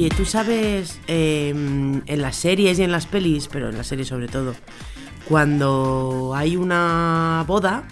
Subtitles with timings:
[0.00, 4.08] Oye, tú sabes eh, en las series y en las pelis, pero en las series
[4.08, 4.54] sobre todo,
[5.28, 7.82] cuando hay una boda,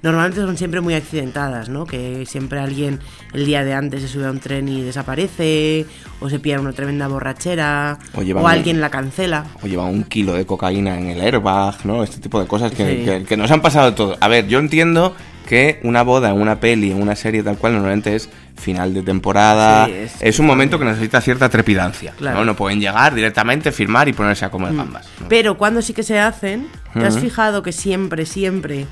[0.00, 1.86] normalmente son siempre muy accidentadas, ¿no?
[1.86, 3.00] Que siempre alguien
[3.32, 5.86] el día de antes se sube a un tren y desaparece,
[6.20, 9.44] o se pilla una tremenda borrachera, O alguien la cancela.
[9.60, 12.04] O lleva un kilo de cocaína en el airbag, ¿no?
[12.04, 13.04] Este tipo de cosas que, Sí.
[13.04, 14.16] que- que nos han pasado todos.
[14.20, 15.16] A ver, yo entiendo
[15.46, 19.02] que una boda en una peli, en una serie tal cual, normalmente es final de
[19.02, 19.86] temporada.
[19.86, 22.12] Sí, es, es- un momento que necesita cierta trepidancia.
[22.16, 22.38] Claro.
[22.38, 22.44] ¿no?
[22.44, 25.06] no pueden llegar directamente, firmar y ponerse a comer gambas.
[25.20, 25.28] ¿no?
[25.28, 28.86] Pero cuando sí que se hacen, ¿te has fijado que siempre, siempre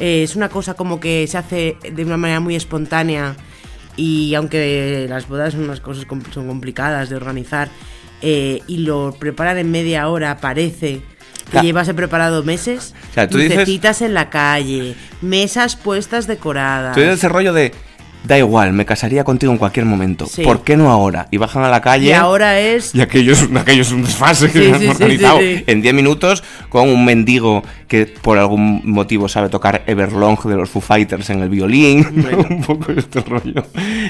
[0.00, 3.34] eh, es una cosa como que se hace de una manera muy espontánea
[3.96, 7.68] y aunque las bodas son unas cosas son complicadas de organizar
[8.22, 11.02] eh, y lo preparan en media hora, parece
[11.50, 16.94] que Ca- llevase preparado meses, O sea, tú dices- en la calle, mesas puestas decoradas.
[16.94, 17.72] Tú ese rollo de,
[18.24, 20.26] da igual, me casaría contigo en cualquier momento.
[20.26, 20.42] Sí.
[20.42, 21.28] ¿Por qué no ahora?
[21.30, 22.08] Y bajan a la calle.
[22.08, 25.38] y ahora es Y aquello es, aquello es un desfase que Sí, han sí, organizado
[25.40, 30.68] en 10 minutos con un mendigo que por algún motivo sabe tocar Everlong de los
[30.68, 32.06] Foo Fighters en el violín.
[32.22, 32.44] Bueno.
[32.50, 33.64] un poco este rollo.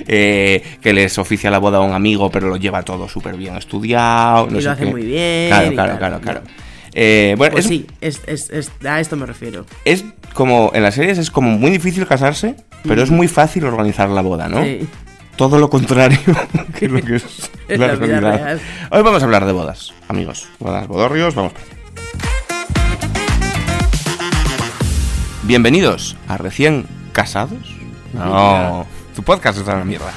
[0.09, 3.57] Eh, que les oficia la boda a un amigo, pero lo lleva todo súper bien
[3.57, 4.47] estudiado.
[4.47, 4.91] no Y lo sé hace qué.
[4.91, 5.99] muy bien Claro, claro, tal.
[5.99, 6.41] claro, claro.
[7.01, 9.65] Eh, bueno, pues es, sí, es, es- es- a esto me refiero.
[9.85, 10.05] es
[10.35, 14.21] como en las series es como muy difícil casarse, pero es muy fácil organizar la
[14.21, 14.65] boda, ¿no?
[14.65, 14.89] Sí.
[15.37, 16.19] Todo lo contrario
[16.77, 17.15] que lo que
[17.69, 18.45] es, la, la vida realidad.
[18.45, 18.61] real.
[18.91, 20.49] Hoy vamos a hablar de bodas, amigos.
[20.59, 21.53] Bodas, bodorrios, vamos.
[21.53, 21.73] para allá.
[25.45, 27.77] Bienvenidos a Recién Casados.
[28.13, 30.13] No, tu podcast está en la mierda.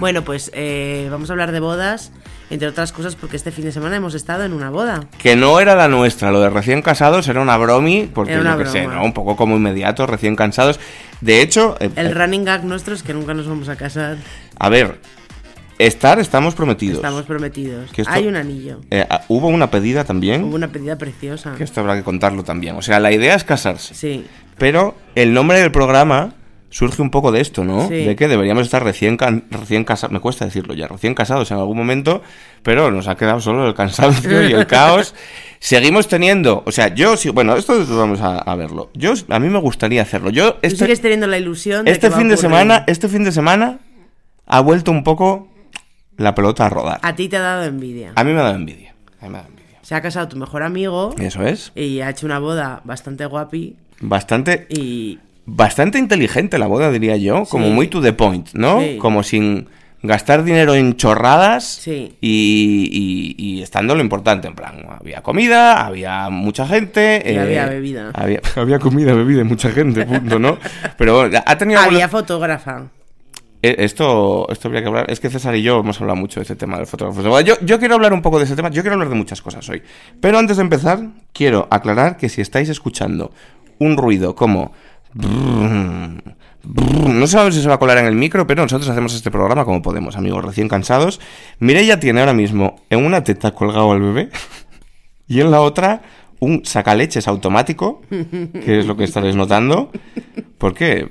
[0.00, 2.10] Bueno, pues eh, vamos a hablar de bodas,
[2.50, 5.04] entre otras cosas porque este fin de semana hemos estado en una boda.
[5.18, 8.64] Que no era la nuestra, lo de recién casados era una bromi, porque una yo
[8.64, 8.86] qué sé.
[8.86, 9.04] ¿no?
[9.04, 10.80] Un poco como inmediato, recién cansados.
[11.20, 14.16] De hecho, eh, El eh, running gag nuestro es que nunca nos vamos a casar.
[14.58, 14.98] a ver,
[15.78, 16.96] estar estamos prometidos.
[16.96, 17.90] Estamos prometidos.
[17.92, 18.80] Que esto- Hay un anillo.
[18.90, 21.54] Eh, ah, hubo una pedida también, Hubo una pedida preciosa.
[21.56, 22.76] que esto habrá que contarlo también.
[22.76, 23.94] O sea, la idea es casarse.
[23.94, 24.26] Sí.
[24.58, 26.34] Pero el nombre del programa
[26.70, 27.88] surge un poco de esto, ¿no?
[27.88, 28.04] Sí.
[28.04, 31.58] De que deberíamos estar recién, can- recién casados, me cuesta decirlo ya, recién casados en
[31.58, 32.22] algún momento,
[32.62, 35.14] pero nos ha quedado solo el cansancio y el caos.
[35.58, 38.90] Seguimos teniendo, o sea, yo sí, bueno, esto vamos a, a verlo.
[38.94, 40.30] Yo, a mí me gustaría hacerlo.
[40.30, 42.84] Yo, Tú este, sigues teniendo la ilusión de este que va a fin de semana,
[42.86, 43.78] este fin de semana
[44.46, 45.48] ha vuelto un poco
[46.16, 47.00] la pelota a rodar.
[47.02, 48.12] A ti te ha dado envidia.
[48.14, 48.94] A mí me ha dado envidia.
[49.20, 49.78] A mí me ha dado envidia.
[49.82, 51.72] Se ha casado tu mejor amigo Eso es.
[51.74, 55.18] y ha hecho una boda bastante guapi Bastante, y...
[55.54, 57.44] bastante inteligente la boda, diría yo.
[57.44, 57.72] Como Sí.
[57.72, 58.80] muy to the point, ¿no?
[58.80, 58.96] Sí.
[58.98, 59.68] Como sin
[60.02, 62.16] gastar dinero en chorradas Sí.
[62.22, 64.48] y, y- y estando lo importante.
[64.48, 67.22] En plan, había comida, había mucha gente.
[67.26, 68.10] Y había bebida.
[68.14, 70.58] Había, había comida, bebida y mucha gente, punto, ¿no?
[70.96, 71.80] Pero bueno, ha tenido...
[71.80, 72.84] Había algunos- fotógrafa.
[73.62, 75.10] Eh, Esto, esto habría que hablar.
[75.10, 77.40] Es que César y yo hemos hablado mucho de este tema del fotógrafo.
[77.42, 78.70] Yo, yo quiero hablar un poco de ese tema.
[78.70, 79.82] Yo quiero hablar de muchas cosas hoy.
[80.18, 81.00] Pero antes de empezar,
[81.34, 83.32] quiero aclarar que si estáis escuchando
[83.78, 84.72] un ruido como.
[85.14, 86.20] No
[87.26, 89.82] sabemos si se va a colar en el micro, pero nosotros hacemos este programa como
[89.82, 91.20] podemos, amigos, recién cansados.
[91.58, 94.28] Mireia tiene ahora mismo en una teta colgado al bebé
[95.26, 96.02] y en la otra
[96.38, 99.90] un sacaleches automático, que es lo que estaréis notando,
[100.58, 101.08] porque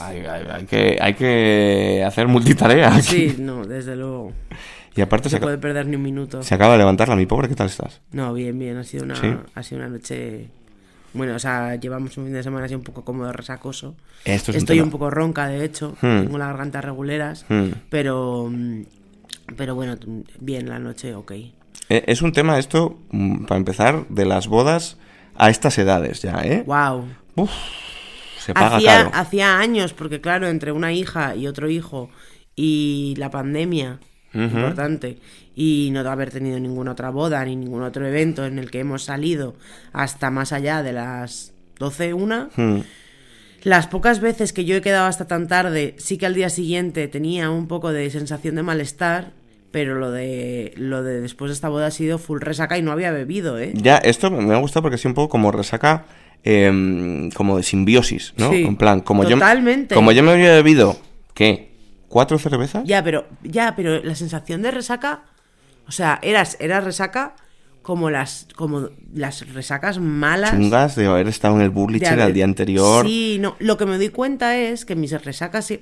[0.00, 2.94] hay, hay- hay que, hay que hacer multitarea.
[2.94, 3.30] aquí.
[3.30, 4.32] Sí, no, desde luego.
[4.96, 6.42] Y aparte No se, puede perder ni un minuto.
[6.42, 8.00] se acaba de levantarla, mi pobre, ¿qué tal estás?
[8.12, 8.76] No, bien, bien.
[8.76, 9.28] Ha sido una, Sí.
[9.54, 10.48] ha sido una noche.
[11.12, 13.96] Bueno, o sea, llevamos un fin de semana así un poco cómodo, resacoso.
[14.24, 15.96] Esto es un Estoy un poco ronca, de hecho.
[16.00, 16.22] Hmm.
[16.24, 17.44] Tengo la garganta reguleras.
[17.48, 17.70] Hmm.
[17.88, 18.50] Pero.
[19.56, 19.96] Pero bueno,
[20.38, 21.32] bien la noche, ok.
[21.32, 24.96] Eh, Es un tema esto, mm, para empezar, de las bodas
[25.34, 26.62] a estas edades ya, ¿eh?
[26.66, 27.08] Wow.
[27.34, 27.50] Uf,
[28.38, 29.10] se paga Hacía, caro.
[29.14, 32.10] hacía años, porque claro, entre una hija y otro hijo
[32.54, 33.98] y la pandemia,
[34.32, 35.18] importante,
[35.62, 39.02] y no haber tenido ninguna otra boda ni ningún otro evento en el que hemos
[39.04, 39.56] salido
[39.92, 42.78] hasta más allá de las 12, una, Hmm.
[43.64, 47.08] las pocas veces que yo he quedado hasta tan tarde, sí que al día siguiente
[47.08, 49.32] tenía un poco de sensación de malestar,
[49.70, 52.90] pero lo de lo de después de esta boda ha sido full resaca y no
[52.90, 53.72] había bebido, ¿eh?
[53.74, 56.06] Ya, esto me ha gustado porque es un poco como resaca,
[56.42, 58.50] em, como de simbiosis, ¿no?
[58.50, 59.94] Sí, en plan, como totalmente.
[59.94, 60.96] yo, como yo me había bebido,
[61.34, 61.68] ¿qué?
[62.08, 62.82] ¿Cuatro cervezas?
[62.86, 65.24] Ya, pero ya, pero la sensación de resaca,
[65.90, 67.34] o sea, eras era resaca
[67.82, 70.52] como las como las resacas malas.
[70.52, 73.04] Chungas de haber estado en el de Burliche haber- el día anterior.
[73.04, 75.72] Sí, no, lo que me doy cuenta es que mis resacas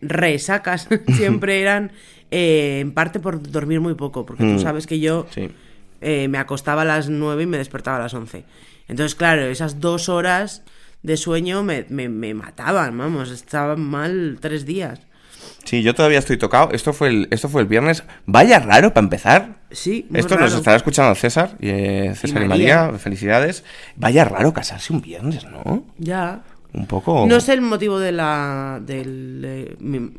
[0.00, 1.92] resacas siempre eran
[2.32, 4.56] eh, en parte por dormir muy poco, porque Mm.
[4.56, 5.48] tú sabes que yo Sí.
[6.00, 8.44] eh, me acostaba a las 9 y me despertaba a las 11.
[8.88, 10.62] Entonces, claro, esas dos horas
[11.04, 15.00] de sueño me, me- me mataban, vamos, estaban mal tres días.
[15.64, 16.70] Sí, yo todavía estoy tocado.
[16.72, 18.04] Esto fue el, esto fue el viernes.
[18.26, 19.56] Vaya raro para empezar.
[19.70, 22.82] Sí, muy Esto nos estará escuchando César, y, eh, César y, Y María.
[22.84, 22.98] María.
[22.98, 23.64] Felicidades.
[23.96, 25.84] Vaya raro casarse un viernes, ¿no?
[25.98, 26.40] Ya.
[26.72, 27.26] Un poco.
[27.26, 28.80] No sé el motivo de la.
[28.82, 29.76] del.
[29.80, 30.10] mi-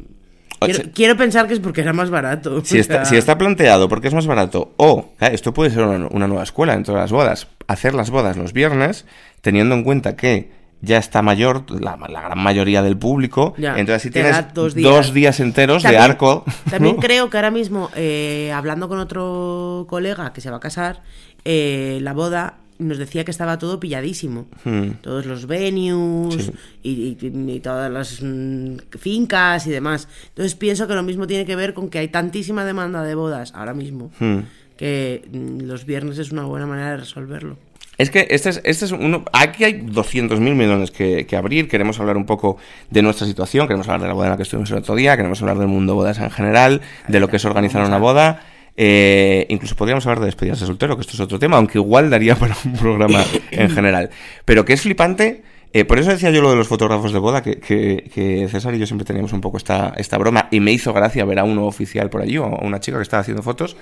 [0.93, 2.63] Quiero, pensar que es porque era más barato.
[2.65, 6.27] Si está, si está planteado porque es más barato, o esto puede ser una, una
[6.27, 9.05] nueva escuela dentro de las bodas, hacer las bodas los viernes,
[9.41, 14.03] teniendo en cuenta que ya está mayor la, la gran mayoría del público, Ya, entonces
[14.03, 15.39] te tienes dos dos días.
[15.39, 16.45] enteros de arco.
[16.69, 17.01] También ¿no?
[17.01, 21.01] creo que ahora mismo, eh, hablando con otro colega que se va a casar,
[21.45, 24.47] eh, la boda nos decía que estaba todo pilladísimo.
[24.63, 24.91] Hmm.
[25.01, 26.51] Todos los venues Sí.
[26.81, 26.91] y,
[27.27, 30.07] y- y todas las mm, fincas y demás.
[30.29, 33.51] Entonces pienso que lo mismo tiene que ver con que hay tantísima demanda de bodas
[33.53, 34.39] ahora mismo Hmm.
[34.77, 37.57] que mm, los viernes es una buena manera de resolverlo.
[37.99, 39.23] Es que este es, este es uno.
[39.33, 41.67] Aquí hay 200.000 millones que, abrir.
[41.67, 42.57] Queremos hablar un poco
[42.89, 43.67] de nuestra situación.
[43.67, 45.15] Queremos hablar de la boda en la que estuvimos el otro día.
[45.17, 46.81] Queremos hablar del mundo bodas en general.
[47.07, 48.41] De lo que es organizar una boda.
[48.77, 52.09] eh, incluso podríamos hablar de despedidas de soltero, que esto es otro tema, aunque igual
[52.09, 54.09] daría para un programa en general.
[54.45, 55.43] Pero que es flipante.
[55.73, 58.73] eh, por eso decía yo lo de los fotógrafos de boda, que, que- que César
[58.73, 61.43] y yo siempre teníamos un poco esta, esta broma, y me hizo gracia ver a
[61.43, 63.75] uno oficial por allí, o a una chica que estaba haciendo fotos,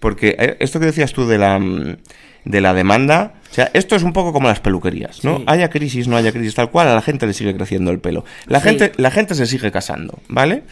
[0.00, 1.96] porque eh, esto que decías tú de la, mm,
[2.44, 5.38] de la demanda, o sea, esto es un poco como las peluquerías, ¿no?
[5.38, 5.44] Sí.
[5.46, 8.24] Haya crisis, no haya crisis, tal cual, a la gente le sigue creciendo el pelo.
[8.46, 8.68] La, Sí.
[8.68, 10.62] gente, la gente se sigue casando, ¿vale?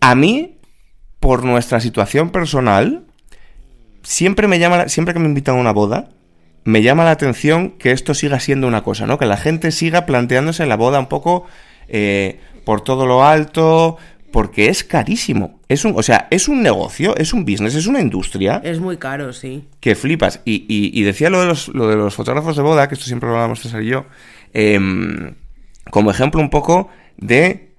[0.00, 0.56] A mí,
[1.20, 3.02] por nuestra situación personal,
[4.02, 6.08] siempre me llama, la- siempre que me invitan a una boda,
[6.64, 9.18] me llama la atención que esto siga siendo una cosa, ¿no?
[9.18, 11.44] Que la gente siga planteándose la boda un poco
[11.88, 13.96] eh, por todo lo alto,
[14.30, 15.60] porque es carísimo.
[15.72, 18.96] Es un, o sea, es un negocio, es un business, es una industria Es muy
[18.98, 19.64] caro, sí.
[19.80, 20.40] que flipas.
[20.44, 23.06] Y, y- y decía lo de, los, lo de los fotógrafos de boda, que esto
[23.06, 24.04] siempre lo hablamos César y yo,
[24.52, 25.34] em,
[25.90, 27.70] como ejemplo un poco de,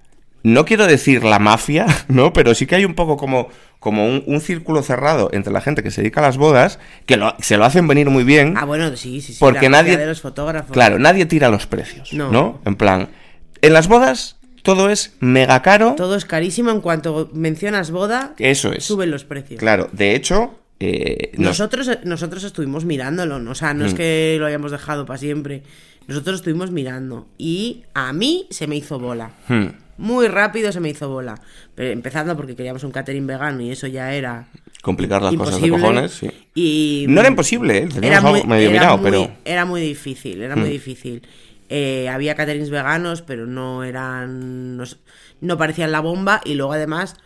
[0.42, 2.32] no quiero decir la mafia, ¿no?
[2.32, 3.48] Pero sí que hay un poco como,
[3.80, 7.16] como un, un círculo cerrado entre la gente que se dedica a las bodas, que
[7.16, 8.54] lo- se lo hacen venir muy bien.
[8.56, 9.38] Ah, bueno, sí, sí, sí.
[9.40, 10.72] Porque la nadie- de los fotógrafos.
[10.72, 12.30] Claro, nadie tira los precios, ¿no?
[12.30, 12.60] No.
[12.64, 13.08] En plan,
[13.62, 15.94] en las bodas todo es mega caro.
[15.96, 16.70] Todo es carísimo.
[16.72, 18.82] En cuanto mencionas boda, Eso es.
[18.82, 19.60] suben los precios.
[19.60, 23.52] Claro, de hecho, eh, nos- Nosotros, nosotros estuvimos mirándolo, ¿no?
[23.52, 23.96] o sea, no es Mm.
[23.96, 25.62] que lo hayamos dejado para siempre.
[26.08, 29.30] Nosotros estuvimos mirando y a mí se me hizo bola.
[29.48, 29.66] Hmm.
[29.96, 31.40] Muy rápido se me hizo bola.
[31.74, 34.48] Pero empezando porque queríamos un catering vegano y eso ya era
[34.82, 36.30] complicar las cosas de cojones, sí.
[36.54, 37.80] Y No era imposible, ¿eh?
[37.86, 39.30] Teníamos era algo muy, medio era mirado, muy- pero...
[39.44, 40.72] era muy difícil, era muy Mm.
[40.72, 41.22] difícil.
[41.68, 44.76] Eh, había caterings veganos, pero no eran.
[44.76, 44.84] No,
[45.40, 46.40] no parecían la bomba.
[46.44, 47.16] Y luego, además,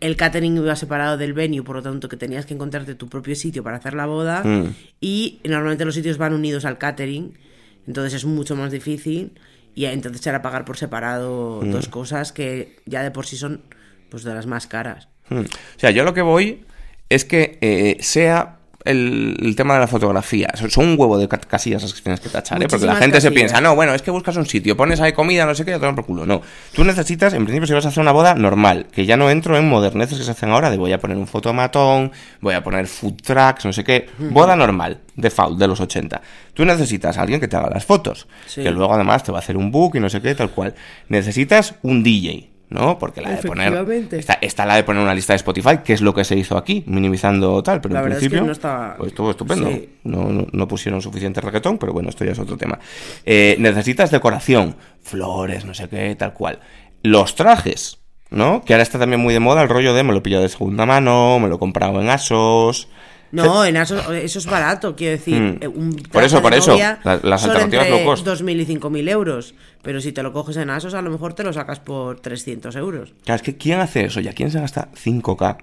[0.00, 3.34] el catering iba separado del venue, por lo tanto, que tenías que encontrarte tu propio
[3.34, 4.42] sitio para hacer la boda.
[4.44, 4.74] Mm.
[5.00, 7.38] Y normalmente los sitios van unidos al catering,
[7.86, 9.32] entonces es mucho más difícil.
[9.74, 11.70] Y entonces era pagar por separado Mm.
[11.70, 13.62] dos cosas que ya de por sí son
[14.10, 15.08] pues de las más caras.
[15.28, 15.40] Hmm.
[15.40, 16.64] O sea, yo lo que voy
[17.08, 20.48] es que eh, sea el, el tema de la fotografía.
[20.54, 22.66] Son un huevo de ca- casillas las que tienes que tachar, ¿eh?
[22.68, 25.44] Porque la gente se piensa, no, bueno, es que buscas un sitio, pones ahí comida,
[25.46, 26.24] no sé qué, y a tomar por culo.
[26.26, 26.40] No.
[26.72, 29.56] Tú necesitas, en principio, si vas a hacer una boda normal, que ya no entro
[29.58, 32.86] en moderneces que se hacen ahora, de voy a poner un fotomatón, voy a poner
[32.86, 34.08] food trucks, no sé qué.
[34.18, 36.20] Boda normal, default, de los 80.
[36.54, 38.62] Tú necesitas a alguien que te haga las fotos, Sí.
[38.62, 40.74] que luego además te va a hacer un book y no sé qué, tal cual.
[41.08, 42.50] Necesitas un DJ.
[42.70, 42.98] ¿No?
[42.98, 43.72] Porque la de poner.
[44.12, 46.58] Está, está la de poner una lista de Spotify, que es lo que se hizo
[46.58, 48.46] aquí, minimizando tal, pero La en verdad es que principio.
[48.46, 49.68] no estaba- pues estuvo estupendo.
[49.68, 49.88] Sí.
[50.04, 52.78] No, no, no pusieron suficiente reggaetón, pero bueno, esto ya es otro tema.
[53.24, 56.60] Eh, necesitas decoración, flores, no sé qué, tal cual.
[57.02, 58.62] Los trajes, ¿no?
[58.62, 60.50] Que ahora está también muy de moda el rollo de me lo he pillado de
[60.50, 62.88] segunda mano, me lo he comprado en Asos.
[63.30, 65.40] No, en eso, eso es barato, quiero decir.
[65.40, 65.58] Mm.
[65.62, 68.26] eh, Un Por eso, por eso, las son alternativas entre low cost.
[68.26, 69.54] 2.000 y 5.000 euros.
[69.82, 72.74] Pero si te lo coges en Asos, a lo mejor te lo sacas por 300
[72.76, 73.12] euros.
[73.24, 74.20] Claro, es que ¿quién hace eso?
[74.20, 75.56] ¿Ya quién se gasta 5K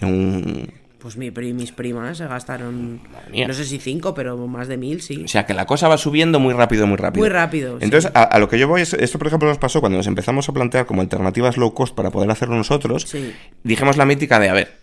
[0.00, 0.72] en un.
[0.98, 2.98] Pues mi, pri- mis primas se gastaron,
[3.46, 5.22] no sé si 5, pero más de 1.000, sí.
[5.24, 7.20] O sea, que la cosa va subiendo muy rápido, muy rápido.
[7.20, 7.84] Muy rápido, sí.
[7.84, 10.06] Entonces, a, a lo que yo voy es, esto por ejemplo nos pasó cuando nos
[10.06, 13.34] empezamos a plantear como alternativas low cost para poder hacerlo nosotros, Sí.
[13.64, 14.78] dijimos la mítica de, a ver,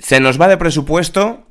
[0.00, 1.46] se nos va de presupuesto,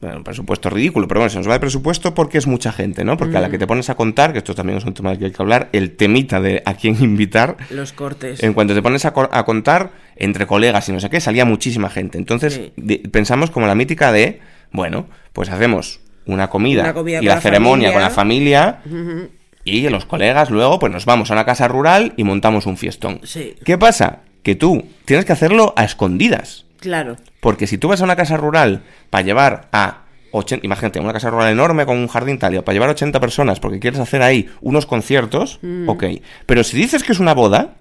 [0.00, 3.04] bueno, un presupuesto ridículo, pero bueno, se nos va de presupuesto porque es mucha gente,
[3.04, 3.16] ¿no?
[3.16, 5.18] Porque a la que te pones a contar, que esto también es un tema del
[5.18, 8.42] que hay que hablar, el temita de a quién invitar, Los cortes.
[8.42, 11.44] en cuanto te pones a, co- a contar entre colegas y no sé qué, salía
[11.44, 12.18] muchísima gente.
[12.18, 12.98] Entonces Sí.
[13.10, 14.40] pensamos como la mítica de,
[14.72, 17.92] bueno, pues hacemos una comida, Una comida y la, la ceremonia familia.
[17.92, 18.80] con la familia
[19.64, 23.20] y los colegas luego pues nos vamos a una casa rural y montamos un fiestón.
[23.24, 23.54] Sí.
[23.64, 24.20] ¿Qué pasa?
[24.42, 26.64] Que tú tienes que hacerlo a escondidas.
[26.82, 27.16] Claro.
[27.40, 31.30] Porque si tú vas a una casa rural para llevar a 80, imagínate, una casa
[31.30, 34.84] rural enorme con un jardín tal, para llevar 80 personas porque quieres hacer ahí unos
[34.84, 35.88] conciertos, Mm.
[35.88, 36.04] ok.
[36.46, 37.76] Pero si dices que es una boda,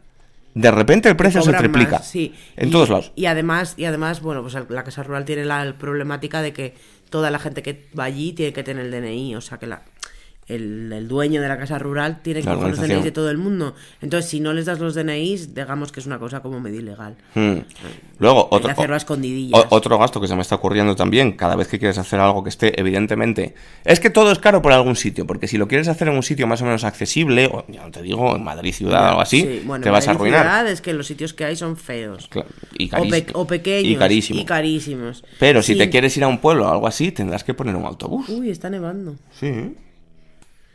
[0.53, 1.98] de repente el precio se triplica.
[2.00, 2.34] más, sí.
[2.58, 3.12] En Y- todos lados.
[3.15, 6.75] Y además, y además, bueno, pues la casa rural tiene la problemática de que
[7.10, 9.81] toda la gente que va allí tiene que tener el DNI, o sea que la,
[10.55, 12.79] el, el dueño de la casa rural tiene que La coger los.
[12.79, 13.75] DNIs de todo el mundo.
[14.01, 17.15] Entonces, si no les das los DNIs, digamos que es una cosa como medio ilegal.
[17.36, 17.60] Hmm.
[18.20, 19.65] Luego, Hay otro, escondidillas.
[19.70, 22.50] otro gasto que se me está ocurriendo también, cada vez que quieres hacer algo que
[22.50, 23.55] esté evidentemente...
[23.84, 26.24] Es que todo es caro por algún sitio, porque si lo quieres hacer en un
[26.24, 29.22] sitio más o menos accesible, o ya no te digo, en Madrid ciudad o algo
[29.22, 30.41] así, Sí, bueno, te vas a arruinar.
[30.43, 32.27] ciudad es que los sitios que hay son feos.
[32.29, 33.91] Claro, y, O, pe- o pequeños.
[33.91, 34.39] Y carísimo.
[34.39, 35.24] y carísimos.
[35.39, 37.86] Pero si te quieres ir a un pueblo o algo así, tendrás que poner un
[37.86, 38.29] autobús.
[38.29, 39.15] Uy, está nevando.
[39.31, 39.74] Sí.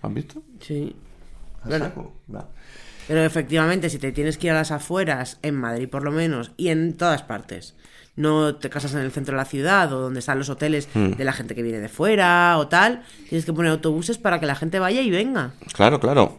[0.03, 0.43] ¿Has visto?
[0.61, 0.95] Sí.
[1.65, 1.93] Bueno.
[3.09, 6.53] Pero efectivamente, si te tienes que ir a las afueras, en Madrid por lo menos,
[6.57, 7.75] y en todas partes,
[8.17, 11.13] no te casas en el centro de la ciudad o donde están los hoteles Hmm.
[11.13, 14.47] de la gente que viene de fuera o tal, tienes que poner autobuses para que
[14.47, 15.53] la gente vaya y venga.
[15.73, 16.39] Claro, claro.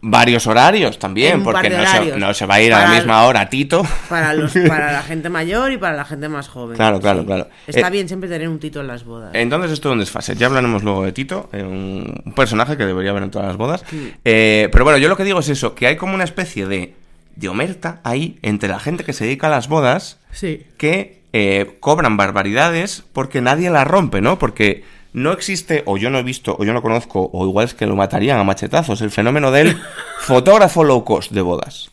[0.00, 2.18] Varios horarios también, porque no se, horarios.
[2.18, 3.82] no se va a ir a la misma hora, Tito.
[4.08, 6.76] Para, los, para la gente mayor y para la gente más joven.
[6.76, 7.48] Claro, claro, claro.
[7.66, 9.30] Está Eh, bien siempre tener un tito en las bodas.
[9.34, 10.36] Entonces esto es un desfase.
[10.36, 13.56] Ya hablaremos luego de Tito, eh, un un personaje que debería haber en todas las
[13.56, 13.84] bodas.
[14.24, 16.94] Eh, pero bueno, yo lo que digo es eso, que hay como una especie de,
[17.36, 20.64] de omerta ahí entre la gente que se dedica a las bodas sí.
[20.76, 24.38] que eh, cobran barbaridades porque nadie la rompe, ¿no?
[24.38, 24.84] Porque
[25.18, 27.86] no existe, o yo no he visto, o yo no conozco, o igual es que
[27.86, 29.76] lo matarían a machetazos, el fenómeno del
[30.20, 31.90] fotógrafo low cost de bodas.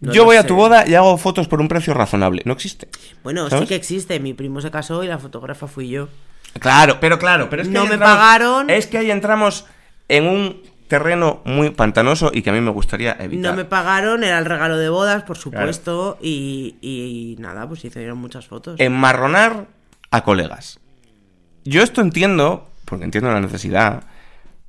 [0.00, 2.42] No yo voy a tu boda y hago fotos por un precio razonable.
[2.44, 2.88] No existe.
[3.24, 3.62] Bueno, ¿Sabes?
[3.64, 4.20] sí que existe.
[4.20, 6.08] Mi primo se casó y la fotógrafa fui yo.
[6.60, 8.70] Claro, pero claro, pero es que No me entramos- pagaron.
[8.70, 9.66] Es que ahí entramos
[10.08, 13.50] en un terreno muy pantanoso y que a mí me gustaría evitar.
[13.50, 18.18] No me pagaron, era el regalo de bodas, por supuesto, y, y nada, pues hicieron
[18.18, 18.78] muchas fotos.
[18.78, 19.66] Enmarronar
[20.12, 20.78] a colegas.
[21.68, 24.02] Yo esto entiendo, porque entiendo la necesidad,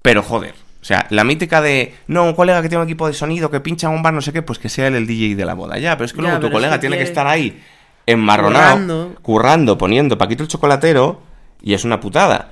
[0.02, 0.54] pero joder.
[0.82, 3.60] O sea, la mítica de, no, un colega que tiene un equipo de sonido, que
[3.60, 5.78] pincha un bar, no sé qué, pues que sea él el DJ de la boda.
[5.78, 7.62] Ya, pero es que Ya, luego tu es colega que tiene que estar ahí
[8.06, 9.16] enmarronado, currando.
[9.22, 9.78] Currando.
[9.78, 11.22] poniendo Paquito el chocolatero,
[11.62, 12.52] y es una putada.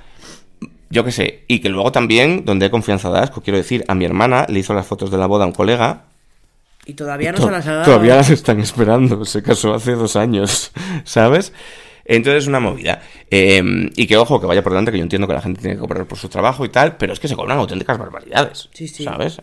[0.89, 1.43] Yo qué sé.
[1.47, 4.59] Y que luego también, donde hay confianza de asco, quiero decir, a mi hermana le
[4.59, 6.03] hizo las fotos de la boda a un colega,
[6.85, 7.85] Y todavía no To- se las ha dado.
[7.85, 9.25] Todavía las están esperando.
[9.25, 10.71] Se casó hace dos años,
[11.05, 11.51] ¿sabes?
[12.07, 13.01] Entonces es una movida.
[13.29, 15.75] Eh, y que ojo, que vaya por delante, que yo entiendo que la gente tiene
[15.75, 18.69] que cobrar por su trabajo y tal, pero es que se cobran auténticas barbaridades.
[18.73, 19.03] Sí, sí.
[19.03, 19.39] ¿Sabes?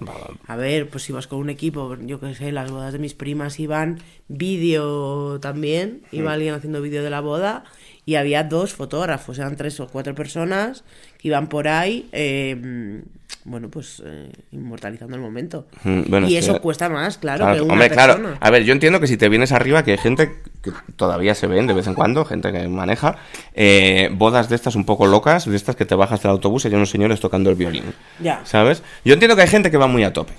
[0.47, 3.15] A ver, pues si vas con un equipo, yo qué sé, las bodas de mis
[3.15, 7.65] primas iban vídeo también, iba alguien haciendo vídeo de la boda
[8.07, 10.85] y había dos fotógrafos, eran tres o cuatro personas
[11.19, 13.03] que iban por ahí, eh,
[13.47, 15.67] bueno, pues eh, inmortalizando el momento.
[15.83, 18.37] Mm, bueno, y es eso que- cuesta más, claro, Claro, que una hombre, claro.
[18.41, 20.33] A ver, yo entiendo que si te vienes arriba, que hay gente
[20.63, 23.17] que todavía se ven de vez en cuando, gente que maneja,
[23.55, 26.69] eh, bodas de estas un poco locas, de estas que te bajas del autobús y
[26.69, 27.85] hay unos señores tocando el violín.
[28.21, 28.41] Ya.
[28.45, 28.83] ¿Sabes?
[29.05, 30.33] Yo entiendo que hay gente que va muy a tope.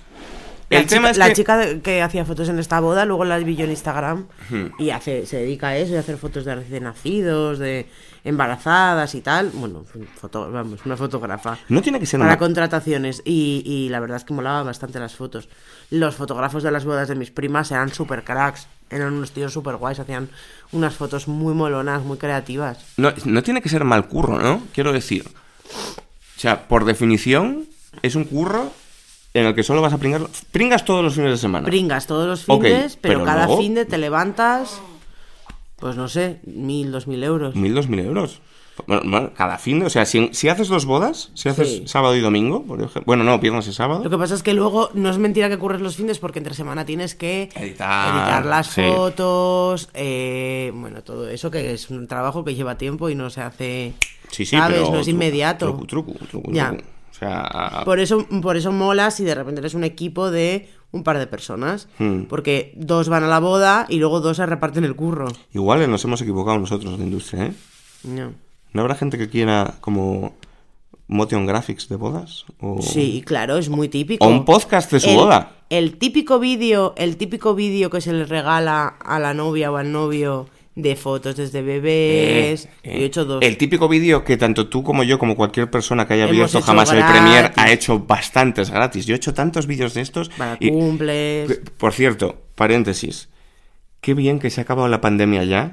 [0.70, 1.34] La, El chica, tema es la que...
[1.34, 4.26] chica que hacía fotos en esta boda, luego la vi yo en Instagram
[4.80, 7.88] y hace, se dedica a eso, a hacer fotos de recién nacidos, de
[8.24, 9.52] embarazadas y tal.
[9.54, 11.60] Bueno, foto, vamos, una fotógrafa.
[11.70, 12.40] No tiene que ser Para una...
[12.40, 15.50] contrataciones y, y la verdad es que molaba bastante las fotos.
[15.92, 19.76] Los fotógrafos de las bodas de mis primas eran super cracks, eran unos tíos super
[19.76, 20.30] guays, hacían
[20.72, 22.80] unas fotos muy molonas, muy creativas.
[22.98, 24.64] No, no tiene que ser mal curro, ¿no?
[24.74, 25.26] Quiero decir.
[25.28, 27.66] O sea, por definición,
[28.02, 28.72] es un curro
[29.36, 30.22] en el que solo vas a pringar.
[30.52, 31.66] Pringas todos los fines de semana.
[31.68, 34.82] Pringas todos los fines, pero, pero cada luego- fin de te levantas,
[35.78, 37.56] pues no sé, mil, dos mil euros.
[37.56, 38.42] Mil, dos mil euros.
[38.88, 39.86] Bueno, bueno, cada fin de.
[39.86, 41.84] O sea, si, si haces dos bodas, si haces Sí.
[41.86, 43.04] sábado y domingo, por ejemplo.
[43.06, 44.04] Bueno, no, viernes y sábado.
[44.04, 46.54] Lo que pasa es que luego no es mentira que curres los fines porque entre
[46.56, 48.82] semana tienes que Editar, editar las sí.
[48.94, 53.40] fotos, eh, bueno, todo eso que es un trabajo que lleva tiempo y no se
[53.42, 53.94] hace,
[54.32, 54.80] Sí, sí, ¿sabes?
[54.80, 54.92] pero.
[54.92, 55.66] no es truco, inmediato.
[55.68, 56.76] Truco, truco, truco, Ya.
[57.16, 57.82] O sea.
[57.86, 61.28] Por eso, por eso mola si de repente eres un equipo de un par de
[61.28, 62.24] personas, Hmm.
[62.24, 65.28] porque dos van a la boda y luego dos se reparten el curro.
[65.54, 67.54] Igual nos hemos equivocado nosotros en la industria, ¿eh?
[68.04, 68.34] No.
[68.74, 70.36] ¿No habrá gente que quiera como
[71.08, 72.46] motion graphics de bodas?
[72.60, 72.82] O...
[72.82, 74.26] Sí, claro, es muy típico.
[74.26, 75.52] O un podcast de su el, boda.
[75.70, 79.92] El típico vídeo, el típico vídeo que se le regala a la novia o al
[79.92, 82.66] novio de fotos desde bebés.
[82.66, 83.02] Eh, Yo eh.
[83.02, 83.42] he hecho dos.
[83.42, 86.62] El típico vídeo que tanto tú como yo, como cualquier persona que haya Hemos hecho
[86.62, 87.16] jamás el gratis.
[87.22, 89.06] Premier, ha hecho bastantes gratis.
[89.06, 90.30] Yo he hecho tantos vídeos de estos.
[90.30, 91.62] Para y- cumples.
[91.78, 93.30] por cierto, paréntesis.
[94.02, 95.72] Qué bien que se ha acabado la pandemia ya.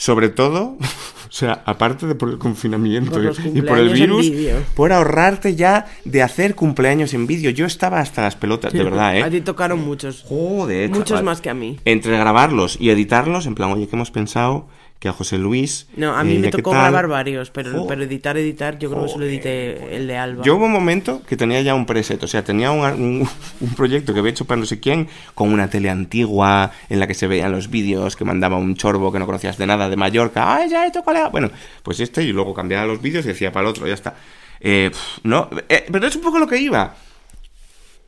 [0.00, 0.78] Sobre todo,
[1.28, 4.32] o sea, aparte de por el confinamiento Por y por el virus,
[4.74, 7.50] por ahorrarte ya de hacer cumpleaños en vídeo.
[7.50, 9.22] Yo estaba hasta las pelotas, de verdad, ¿eh?
[9.22, 10.24] A ti tocaron muchos.
[10.26, 11.24] Joder, Muchos chaval.
[11.24, 11.78] más que a mí.
[11.84, 14.68] Entre grabarlos y editarlos, en plan, oye, que hemos pensado
[15.00, 15.88] que a José Luis.
[15.96, 19.08] No, a mí eh, me tocó grabar varios, pero, pero editar, editar, yo creo que
[19.08, 20.44] solo edité el de Alba.
[20.44, 23.28] Yo hubo un momento que tenía ya un preset, o sea, tenía un, un-
[23.60, 27.06] un proyecto que había hecho para no sé quién, con una tele antigua en la
[27.06, 29.96] que se veían los vídeos, que mandaba un chorbo que no conocías de nada de
[29.96, 31.28] Mallorca, ¡ay, ya esto, colega!
[31.30, 31.50] Bueno,
[31.82, 34.14] pues este, y luego cambiaba los vídeos y decía para el otro, ya está.
[34.60, 34.90] Eh,
[35.24, 36.94] no, eh, pero es un poco lo que iba.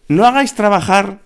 [0.08, 1.20] No hagáis trabajar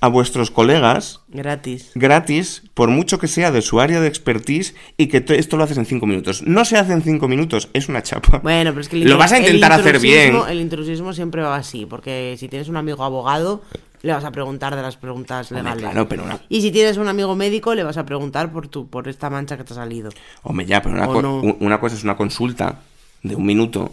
[0.00, 1.90] a vuestros colegas Gratis.
[1.94, 5.76] gratis, por mucho que sea de su área de expertise y que esto lo haces
[5.78, 6.42] en cinco minutos.
[6.42, 8.38] No se hace en cinco minutos, es una chapa.
[8.38, 10.36] Bueno, pero es que el Lo vas a intentar hacer bien.
[10.48, 13.62] El intrusismo siempre va así, porque si tienes un amigo abogado,
[14.02, 15.82] le vas a preguntar de las preguntas Hombre, legales.
[15.90, 18.88] claro, pero una- Y si tienes un amigo médico, le vas a preguntar por tu,
[18.88, 20.10] por esta mancha que te ha salido.
[20.44, 21.40] Hombre, ya, pero una, O co- no.
[21.40, 22.80] u- una cosa es una consulta
[23.24, 23.92] de un minuto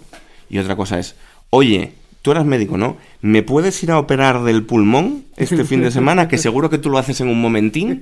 [0.52, 1.16] y otra cosa es,
[1.50, 1.94] oye,
[2.26, 2.98] tú eras médico, ¿no?
[3.22, 6.28] ¿Me puedes ir a operar del pulmón este fin de semana?
[6.28, 8.02] Que seguro que tú lo haces en un momentín.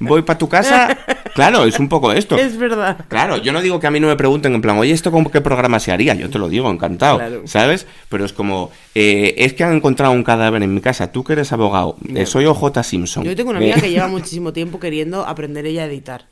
[0.00, 0.98] Voy para tu casa.
[1.36, 2.36] Claro, es un poco esto.
[2.36, 3.04] Es verdad.
[3.06, 5.24] Claro, yo no digo que a mí no me pregunten en plan, oye, ¿esto con
[5.26, 6.14] qué programa se haría?
[6.14, 7.42] Yo te lo digo, encantado, Claro.
[7.44, 7.86] ¿sabes?
[8.08, 11.34] Pero es como, eh, es que han encontrado un cadáver en mi casa, tú que
[11.34, 13.22] eres abogado, eh, soy OJ Simpson.
[13.22, 16.26] Yo tengo una Eh, amiga que lleva muchísimo tiempo queriendo aprender ella a editar.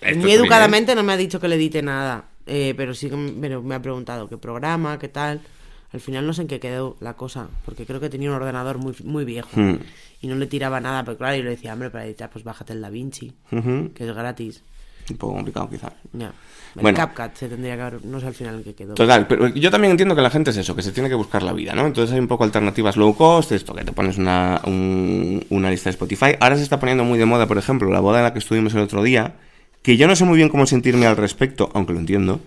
[0.00, 3.62] esto Muy educadamente no me ha dicho que le edite nada, eh, pero sí pero
[3.62, 5.40] me ha preguntado qué programa, qué tal.
[5.94, 8.78] Al final no sé en qué quedó la cosa, porque creo que tenía un ordenador
[8.78, 9.76] muy, muy viejo Hmm.
[10.20, 12.72] y no le tiraba nada, pero claro, yo le decía, hombre, para editar, pues bájate
[12.72, 14.62] el DaVinci, Ujú, que es gratis.
[15.08, 15.92] Un poco complicado quizás.
[16.14, 16.32] Ya.
[16.76, 16.96] El Bueno.
[16.96, 18.94] CapCut se tendría que haber, no sé al final en qué quedó.
[18.94, 21.42] Total, pero yo también entiendo que la gente es eso, que se tiene que buscar
[21.44, 21.86] la vida, ¿no?
[21.86, 25.90] Entonces hay un poco alternativas low cost, esto, que te pones una, un- una lista
[25.90, 26.34] de Spotify.
[26.40, 28.74] Ahora se está poniendo muy de moda, por ejemplo, la boda en la que estuvimos
[28.74, 29.34] el otro día,
[29.82, 32.40] que yo no sé muy bien cómo sentirme al respecto, aunque lo entiendo,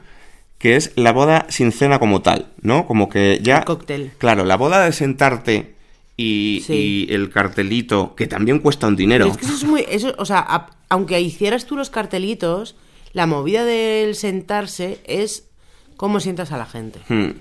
[0.57, 2.85] que es la boda sin cena como tal, ¿no?
[2.87, 3.59] Como que ya...
[3.59, 4.11] El cóctel.
[4.17, 5.75] Claro, la boda de sentarte
[6.17, 7.07] y, Sí.
[7.09, 9.27] y el cartelito, que también cuesta un dinero.
[9.27, 9.85] Es que eso es muy.
[9.87, 12.75] Eso, o sea, a- aunque hicieras tú los cartelitos,
[13.13, 15.47] la movida del sentarse es
[15.95, 16.99] cómo sientas a la gente.
[17.07, 17.33] Hmm.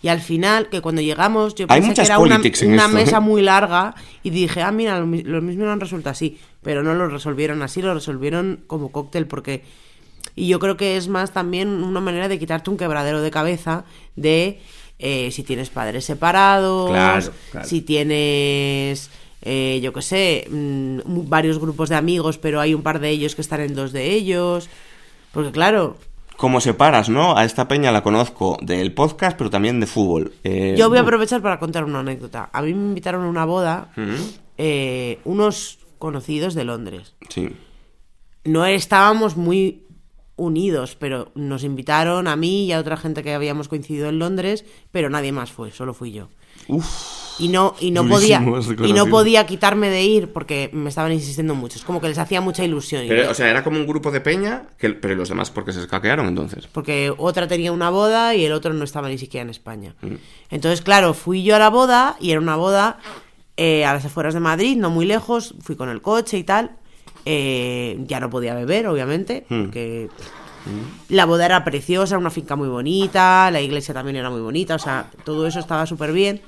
[0.00, 2.72] Y al final, que cuando llegamos, yo Hay pensé que muchas era una, politics en
[2.72, 3.04] una esto, ¿eh?
[3.04, 6.38] mesa muy larga y dije, ah, mira, lo, mi- lo mismo lo han resuelto así.
[6.62, 9.62] Pero no lo resolvieron así, lo resolvieron como cóctel porque...
[10.34, 13.84] Y yo creo que es más también una manera de quitarte un quebradero de cabeza
[14.16, 14.60] de
[14.98, 17.66] eh, si tienes padres separados, Claro, claro.
[17.68, 19.10] si tienes,
[19.42, 23.34] eh, yo qué sé, mm, varios grupos de amigos, pero hay un par de ellos
[23.34, 24.68] que están en dos de ellos.
[25.32, 25.96] Porque claro,
[26.36, 27.36] ¿Cómo separas, no?
[27.36, 30.32] A esta peña la conozco del podcast, pero también de fútbol.
[30.42, 32.48] Eh, Yo voy a aprovechar para contar una anécdota.
[32.52, 33.92] A mí me invitaron a una boda
[34.58, 37.14] eh, unos conocidos de Londres.
[37.28, 37.50] Sí.
[38.44, 39.84] No estábamos muy
[40.44, 44.64] unidos, pero nos invitaron a mí y a otra gente que habíamos coincidido en Londres,
[44.90, 46.28] pero nadie más fue, solo fui yo.
[46.68, 46.86] Uf.
[47.38, 48.44] Y no, y no podía
[48.84, 51.78] y no podía quitarme de ir porque me estaban insistiendo mucho.
[51.78, 53.04] Es como que les hacía mucha ilusión.
[53.08, 55.80] Pero, o sea, era como un grupo de peña, que, pero los demás porque se
[55.80, 56.68] escaquearon entonces.
[56.70, 59.94] porque otra tenía una boda y el otro no estaba ni siquiera en España.
[60.02, 60.14] Mm.
[60.50, 62.98] Entonces, claro, fui yo a la boda y era una boda
[63.56, 66.72] eh, a las afueras de Madrid, no muy lejos, fui con el coche y tal.
[67.24, 69.62] Eh, ya no podía beber, obviamente, Mm.
[69.64, 70.08] porque
[71.08, 74.78] la boda era preciosa, una finca muy bonita, la iglesia también era muy bonita, o
[74.78, 76.40] sea, todo eso estaba súper bien.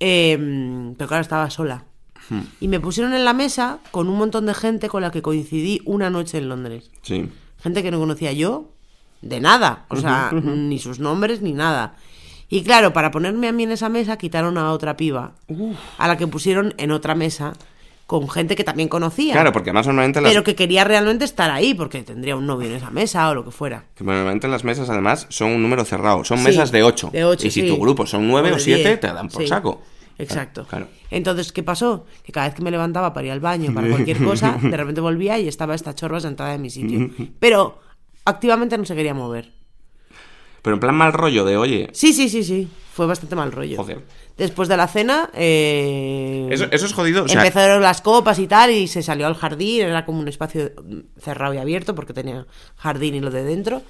[0.00, 1.84] Eh, pero claro, estaba sola.
[2.30, 2.40] Mm.
[2.60, 5.80] Y me pusieron en la mesa con un montón de gente con la que coincidí
[5.84, 7.28] una noche en Londres Sí.
[7.62, 8.70] gente que no conocía yo
[9.22, 11.94] de nada, o sea, ni sus nombres ni nada.
[12.48, 15.32] Y claro, para ponerme a mí en esa mesa quitaron a otra piba,
[15.98, 17.52] a la que pusieron en otra mesa
[18.06, 21.50] con gente que también conocía, Claro, porque además normalmente las, pero que quería realmente estar
[21.50, 23.84] ahí porque tendría un novio en esa mesa o lo que fuera.
[23.94, 26.22] que normalmente las mesas además son un número cerrado.
[26.24, 27.10] Son Sí, mesas de 8.
[27.12, 29.28] de ocho, y si tu grupo son 9 O o de 7, diez, te dan
[29.28, 29.48] por sí.
[29.48, 29.82] saco.
[30.18, 30.64] Exacto.
[30.68, 30.86] Claro.
[31.10, 32.04] Entonces, ¿qué pasó?
[32.22, 35.00] Que cada vez que me levantaba para ir al baño, para cualquier cosa, de repente
[35.00, 37.10] volvía y estaba esta chorba sentada en mi sitio.
[37.40, 37.80] Pero
[38.24, 39.50] activamente no se quería mover.
[40.62, 42.68] Pero en plan mal rollo de, oye, Sí, sí, sí, sí.
[42.92, 43.76] Fue bastante mal rollo.
[43.76, 44.02] Joder.
[44.36, 47.24] Después de la cena, eh, eso, eso es jodido.
[47.24, 49.82] O sea, empezaron las copas y tal, y se salió al jardín.
[49.82, 50.72] Era como un espacio
[51.20, 53.82] cerrado y abierto porque tenía jardín y lo de dentro.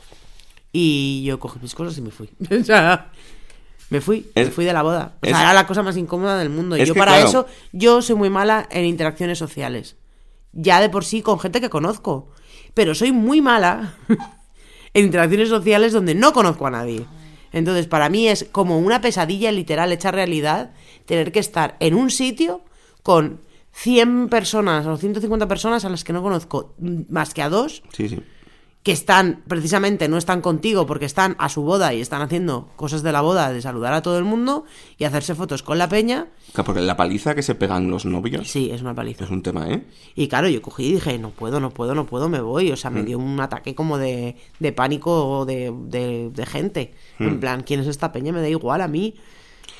[0.72, 2.28] Y yo cogí mis cosas y me fui.
[2.60, 3.10] O sea,
[3.90, 5.14] me fui, Es- me fui de la boda.
[5.22, 6.76] O sea, es- era la cosa más incómoda del mundo.
[6.76, 7.28] Y yo para claro.
[7.28, 9.96] eso, yo soy muy mala en interacciones sociales.
[10.52, 12.28] Ya de por sí con gente que conozco.
[12.74, 13.94] Pero soy muy mala
[14.94, 17.06] en interacciones sociales donde no conozco a nadie.
[17.54, 20.72] Entonces, para mí es como una pesadilla literal hecha realidad
[21.06, 22.62] tener que estar en un sitio
[23.04, 27.48] con 100 personas o 150 personas a las que no conozco mm, más que a
[27.48, 28.18] dos sí, sí.
[28.84, 33.02] Que están, precisamente, no están contigo porque están a su boda y están haciendo cosas
[33.02, 34.64] de la boda, de saludar a todo el mundo
[34.98, 36.26] y hacerse fotos con la peña.
[36.52, 39.24] Claro, porque la paliza que se pegan los novios Sí, es una paliza.
[39.24, 39.84] es un tema, ¿eh?
[40.14, 42.70] Y claro, yo cogí y dije, no puedo, no puedo, no puedo, me voy.
[42.72, 42.94] O sea, Mm.
[42.94, 46.92] me dio un ataque como de, de pánico de, de, de gente.
[47.18, 48.32] En plan, ¿quién es esta peña?
[48.34, 49.14] Me da igual a mí.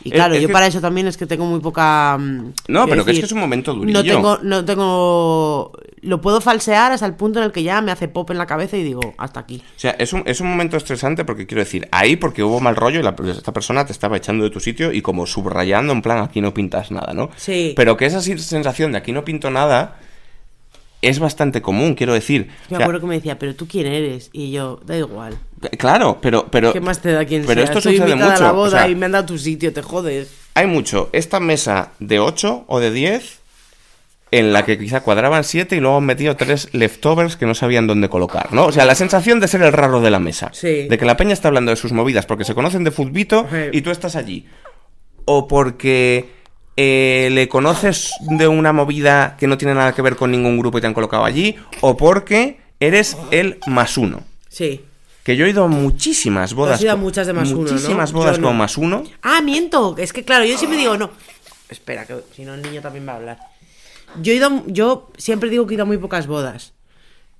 [0.02, 0.08] Y.
[0.08, 2.16] Es- claro, es yo que- para eso también es que tengo muy poca...
[2.18, 3.98] mm, No, pero que es que es un momento durillo.
[3.98, 5.72] No tengo, no tengo...
[6.02, 8.44] Lo puedo falsear hasta el punto en el que ya me hace pop en la
[8.46, 9.62] cabeza y digo, hasta aquí.
[9.76, 12.76] O sea, es un, es un momento estresante porque quiero decir, ahí porque hubo mal
[12.76, 16.02] rollo y la- esta persona te estaba echando de tu sitio y como subrayando en
[16.02, 17.30] plan aquí no pintas nada, ¿no?
[17.36, 17.72] Sí.
[17.76, 19.96] Pero que esa sensación de aquí no pinto nada
[21.08, 22.48] es bastante común, quiero decir.
[22.70, 24.30] Me O sea, acuerdo que me decía, pero tú quién eres?
[24.32, 25.38] Y yo, da igual.
[25.78, 26.46] Claro, pero...
[26.50, 27.64] pero ¿Qué más te da quién Pero sea?
[27.64, 28.30] esto Soy sucede mucho.
[28.30, 30.30] a la o boda sea, y me han dado tu sitio, te jodes.
[30.54, 31.08] Hay mucho.
[31.12, 33.40] Esta mesa de 8 o de 10
[34.30, 37.86] en la que quizá cuadraban 7 y luego han metido tres leftovers que no sabían
[37.86, 38.66] dónde colocar, ¿no?
[38.66, 40.50] O sea, la sensación de ser el raro de la mesa.
[40.52, 40.88] Sí.
[40.88, 43.80] De que la peña está hablando de sus movidas porque se conocen de futbito y
[43.82, 44.46] tú estás allí.
[45.24, 46.28] O porque
[46.76, 50.78] eh, le conoces de una movida que no tiene nada que ver con ningún grupo
[50.78, 51.56] y te han colocado allí.
[51.80, 54.22] O porque eres el más uno.
[54.48, 54.82] Sí.
[55.22, 56.74] Que yo he ido a muchísimas bodas.
[56.76, 57.70] has ido a muchas de más uno, ¿no?
[57.72, 58.48] Muchísimas bodas no.
[58.48, 59.04] con más uno.
[59.22, 59.96] Ah, miento.
[59.98, 61.10] Es que claro, yo siempre digo no.
[61.68, 63.38] Espera, que si no el niño también va a hablar.
[64.20, 66.72] Yo he ido, yo siempre digo que he ido a muy pocas bodas.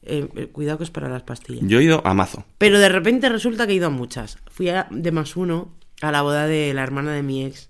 [0.07, 1.63] Eh, eh, cuidado que es para las pastillas.
[1.67, 2.45] Yo he ido a mazo.
[2.59, 4.39] Pero de repente resulta que he ido a muchas.
[4.51, 5.69] Fui a- de más uno
[6.03, 7.69] a la boda de la hermana de mi ex.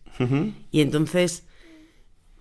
[0.71, 1.44] Y entonces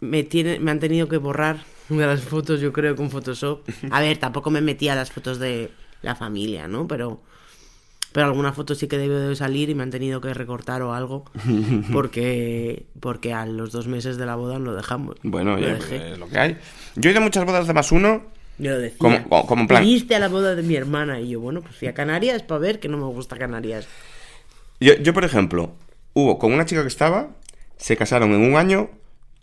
[0.04, 3.62] me, tiene, me han tenido que borrar de las fotos, yo creo, con Photoshop.
[3.92, 5.70] A ver, tampoco me metí a las fotos de
[6.02, 6.88] la familia, ¿no?
[6.88, 7.22] Pero,
[8.12, 10.94] pero alguna foto sí que debe de salir y me han tenido que recortar o
[10.94, 11.26] algo.
[11.92, 15.16] Porque, porque a los dos meses de la boda lo dejamos.
[15.24, 16.58] Bueno, lo es lo que hay.
[16.96, 18.24] Yo he ido a muchas bodas de más uno.
[18.60, 18.98] Yo lo decía.
[19.00, 21.20] como- como- plan- Viniste a la boda de mi hermana.
[21.20, 23.88] Y yo, bueno, pues fui a Canarias para ver que no me gusta Canarias.
[24.80, 25.72] Yo, yo, por ejemplo,
[26.14, 27.30] hubo con una chica que estaba,
[27.78, 28.90] se casaron en un año,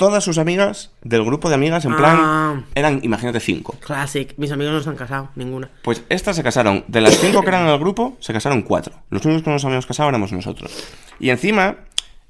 [0.01, 2.63] todas sus amigas del grupo de amigas, en plan, Ah.
[2.75, 3.77] eran, imagínate, cinco.
[3.85, 4.33] Classic.
[4.39, 5.71] Mis amigos no se han casado, ninguna.
[5.83, 8.95] Pues estas se casaron, de las cinco que eran en el grupo, se casaron cuatro.
[9.11, 10.73] Los únicos que nos habíamos casado éramos nosotros.
[11.19, 11.77] Y encima,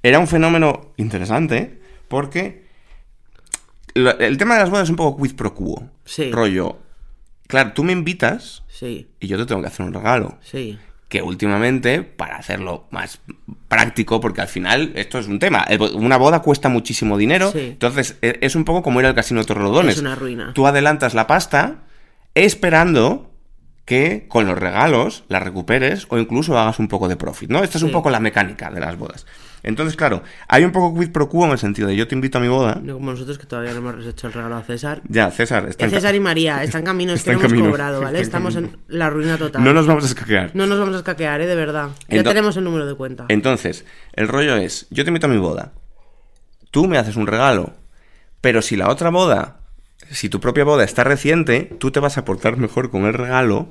[0.02, 2.66] era un fenómeno interesante, porque
[3.94, 5.88] lo- el tema de las bodas es un poco quid pro quo.
[6.04, 6.30] Sí.
[6.32, 6.76] Rollo,
[7.46, 10.38] claro, tú me invitas Sí, y yo te tengo que hacer un regalo.
[10.42, 10.78] sí.
[11.10, 13.20] Que últimamente, para hacerlo más
[13.68, 17.58] práctico, porque al final esto es un tema, una boda cuesta muchísimo dinero, Sí.
[17.72, 19.96] entonces e- es un poco como ir al casino de Torrelodones.
[19.96, 20.52] Es una ruina.
[20.54, 21.80] Tú adelantas la pasta
[22.34, 23.30] esperando
[23.84, 27.62] que con los regalos la recuperes o incluso hagas un poco de profit, ¿no?
[27.64, 29.26] Esta es un poco la mecánica de las bodas.
[29.62, 32.38] Entonces, claro, hay un poco quid pro quo en el sentido de yo te invito
[32.38, 32.80] a mi boda.
[32.82, 35.02] No como nosotros que todavía no hemos hecho el regalo a César.
[35.08, 38.20] Ya, César, está en César y María están camino, es que no hemos cobrado, ¿vale?
[38.20, 39.62] Estamos en la ruina total.
[39.62, 40.50] No nos vamos a escaquear.
[40.54, 41.46] No nos vamos a escaquear, ¿eh?
[41.46, 41.90] De verdad.
[42.08, 43.26] Ya tenemos el número de cuenta.
[43.28, 45.72] Entonces, el rollo es, yo te invito a mi boda,
[46.70, 47.74] tú me haces un regalo,
[48.40, 49.60] pero si la otra boda,
[50.10, 53.68] si tu propia boda está reciente, tú te vas a portar mejor con el regalo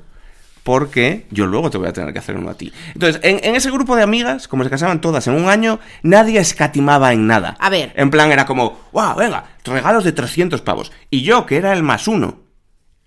[0.63, 2.71] porque yo luego te voy a tener que hacer uno a ti.
[2.93, 6.39] Entonces, en, en ese grupo de amigas, como se casaban todas en un año, nadie
[6.39, 7.55] escatimaba en nada.
[7.59, 7.93] A ver.
[7.95, 10.91] En plan, era como, wow, venga, regalos de 300 pavos.
[11.09, 12.48] Y yo, que era el más uno,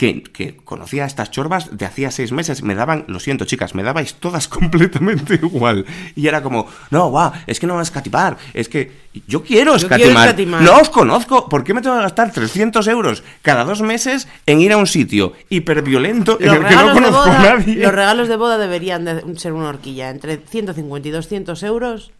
[0.02, 3.76] que, que conocía a estas chorbas de hacía seis meses, me daban, lo siento chicas,
[3.76, 5.86] me dabais todas completamente igual.
[6.16, 8.90] Y era como, no, guau, es que no vas a escatimar, es que
[9.28, 10.24] yo quiero Yo quiero escatimar.
[10.26, 10.62] escatimar.
[10.62, 14.60] No os conozco, ¿por qué me tengo que gastar 300 euros cada dos meses en
[14.60, 17.76] ir a un sitio hiperviolento en el que no conozco a boda, nadie?
[17.76, 22.10] los regalos de boda deberían de ser una horquilla entre 150 y 200 euros.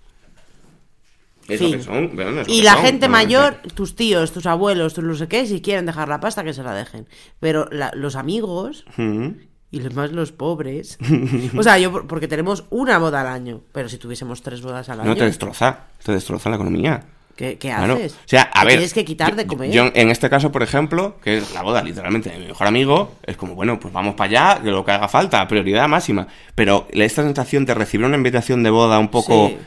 [1.49, 4.33] Es lo que son, bueno, es lo Y que la son, gente mayor, tus tíos,
[4.33, 7.07] tus abuelos, tus no sé qué, si quieren dejar la pasta, que se la dejen.
[7.41, 9.35] Pero la- los amigos Ujú.
[9.71, 10.99] y los más los pobres.
[11.57, 13.61] o sea, yo, por- porque tenemos una boda al año.
[13.73, 17.03] Pero si tuviésemos tres bodas al año, No te destroza, te destroza la economía.
[17.35, 17.95] ¿qué, qué Claro.
[17.95, 18.13] haces?
[18.13, 18.75] O sea, a ver.
[18.75, 19.71] Tienes que quitar de comer.
[19.73, 23.15] Yo, en este caso, por ejemplo, que es la boda literalmente de mi mejor amigo,
[23.25, 26.29] es como, bueno, pues vamos para allá, que lo que haga falta, prioridad máxima.
[26.55, 29.49] Pero esta sensación de recibir una invitación de boda un poco.
[29.49, 29.59] Sí.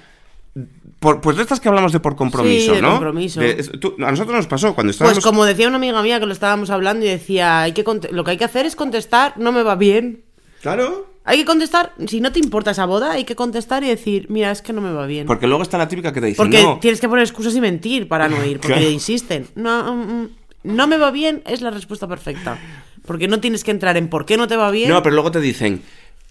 [1.00, 2.92] Por, pues de estas que hablamos de por compromiso, Sí, de ¿no?
[2.92, 3.40] compromiso.
[3.42, 5.16] De- es- tú- a nosotros nos pasó cuando estábamos.
[5.18, 8.24] Pues como decía una amiga mía que lo estábamos hablando y decía, hay que lo
[8.24, 10.24] que hay que hacer es contestar, no me va bien.
[10.62, 11.14] Claro.
[11.26, 14.52] Hay que contestar, si no te importa esa boda, hay que contestar y decir, mira,
[14.52, 15.26] es que no me va bien.
[15.28, 16.80] Porque luego está la típica que te dice, Porque no.
[16.80, 18.90] tienes que poner excusas y mentir para no ir, porque Claro.
[18.90, 19.48] insisten.
[19.56, 20.30] No, mm, mm,
[20.76, 22.58] no me va bien es la respuesta perfecta.
[23.06, 24.90] Porque no tienes que entrar en por qué no te va bien.
[24.90, 25.82] No, pero luego te dicen,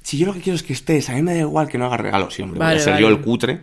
[0.03, 1.87] si yo lo que quiero es que estés, a mí me da igual que no
[1.87, 2.35] haga regalos.
[2.35, 3.61] Sí, hombre, voy Vale, a ser yo el cutre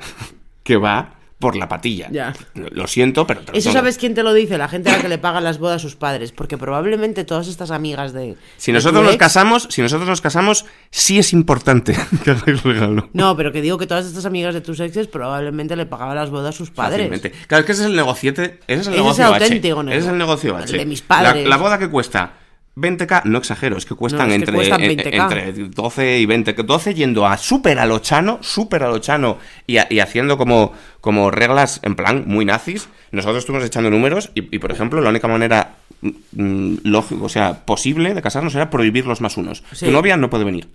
[0.63, 2.07] que va por la patilla.
[2.11, 2.33] Ya.
[2.53, 5.17] Lo siento, pero Eso sabes quién te lo dice, la gente a la que le
[5.17, 8.37] pagan las bodas a sus padres, porque probablemente todas estas amigas de...
[8.57, 12.61] Si de nosotros nos ex- casamos, si nosotros nos casamos, sí es importante que hagáis
[12.61, 13.09] regalo.
[13.13, 16.29] No, pero que digo que todas estas amigas de tus exes probablemente le pagaban las
[16.29, 17.09] bodas a sus padres.
[17.09, 17.31] Fácilmente.
[17.47, 18.43] Claro, es que ese es el negociete.
[18.43, 21.43] Ese es el Ese es negocio auténtico Ese es el negocio el de mis padres.
[21.43, 22.33] La, la boda que cuesta
[22.75, 25.21] 20k, no exagero, es que cuestan No, es que entre, cuestan eh, 20K.
[25.23, 26.53] entre 12 y 20.
[26.53, 30.37] 12 yendo a súper a lo chano, súper a lo chano y, a- y haciendo
[30.37, 32.87] como, como reglas en plan muy nazis.
[33.11, 37.65] Nosotros estuvimos echando números y, y, por ejemplo, la única manera mm, lógico, o sea,
[37.65, 39.63] posible de casarnos era prohibir los más unos.
[39.73, 39.85] Sí.
[39.85, 40.69] Tu novia no puede venir.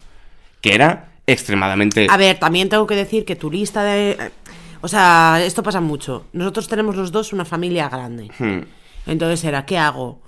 [0.60, 2.08] Que era extremadamente...
[2.10, 4.18] A ver, también tengo que decir que tu lista de...
[4.82, 6.26] O sea, esto pasa mucho.
[6.34, 8.28] Nosotros tenemos los dos una familia grande.
[8.38, 8.60] Hmm.
[9.06, 10.20] Entonces era, ¿qué hago?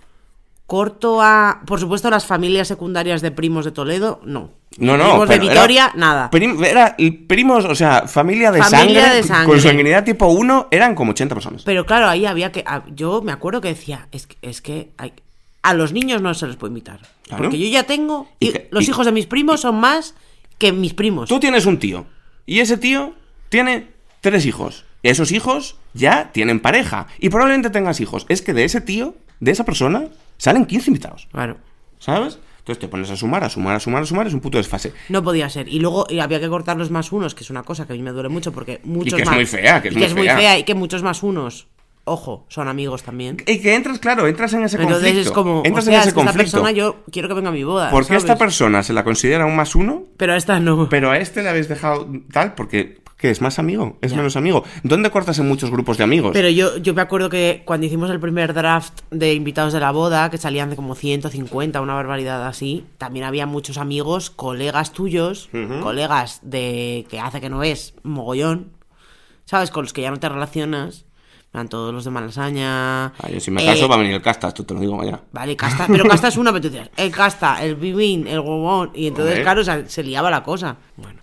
[0.69, 1.63] Corto a...
[1.67, 4.51] Por supuesto, las familias secundarias de primos de Toledo, no.
[4.77, 6.31] No, no, Primos de era Vitoria, nada.
[6.31, 6.95] prim- era
[7.27, 9.47] primos, o sea, familia de, Familia sangre, de sangre.
[9.47, 11.63] con sanguinidad tipo 1, eran como 80 personas.
[11.65, 12.65] Pero claro, ahí había que...
[12.95, 15.15] Yo me acuerdo que decía, es que, es que hay-
[15.63, 17.01] a los niños no se les puede invitar.
[17.23, 17.45] Claro.
[17.45, 18.29] Porque yo ya tengo...
[18.39, 20.15] Y y que- los y- hijos de mis primos son más
[20.59, 21.31] que mis primos.
[21.31, 22.05] Tú tienes un tío
[22.45, 23.15] y ese tío
[23.49, 23.89] tiene
[24.21, 24.85] tres hijos.
[25.03, 28.27] Esos hijos ya tienen pareja y probablemente tengas hijos.
[28.29, 31.29] Es que de ese tío, de esa persona, salen 15 invitados.
[31.31, 31.59] Claro.
[31.99, 32.39] ¿Sabes?
[32.61, 34.93] Entonces te pones a sumar, a sumar, a sumar, a sumar, es un puto desfase.
[35.09, 35.69] No podía ser.
[35.69, 37.97] Y luego y había que cortar los más unos, que es una cosa que a
[37.97, 40.27] mí me duele mucho porque muchos que es más- muy fea, que es y muy
[40.29, 40.59] fea.
[40.59, 41.67] y que muchos más unos,
[42.05, 43.39] ojo, son amigos también.
[43.47, 45.29] Y que entras, claro, entras en ese Entonces conflicto.
[45.31, 46.53] es como, entras o sea, en ese es que esta conflicto.
[46.59, 47.91] persona yo quiero que venga a mi boda.
[47.91, 48.39] Porque esta ¿sabes?
[48.39, 50.91] persona se la considera un más uno Pero a esta no.
[50.91, 54.17] Pero a este le habéis dejado tal porque que es más amigo, es Ya.
[54.17, 54.63] menos amigo.
[54.85, 56.31] ¿Dónde cortas en muchos grupos de amigos?
[56.33, 59.91] Pero yo, yo me acuerdo que cuando hicimos el primer draft de invitados de la
[59.91, 65.51] boda, que salían de como 150, una barbaridad así, también había muchos amigos, colegas tuyos,
[65.83, 68.71] colegas de que hace que no ves, mogollón,
[69.47, 69.71] ¿sabes?
[69.73, 71.05] Con los que ya no te relacionas.
[71.53, 73.07] Eran todos los de Malasaña.
[73.07, 74.99] Ah, yo si me eh, caso va a venir el castas, tú te lo digo
[74.99, 75.23] vaya.
[75.33, 78.91] Vale, casta, pero casta es una, pero tú decías, el casta, el bibín, el gobón,
[78.95, 80.77] y entonces, claro, se liaba la cosa.
[80.97, 81.21] Bueno,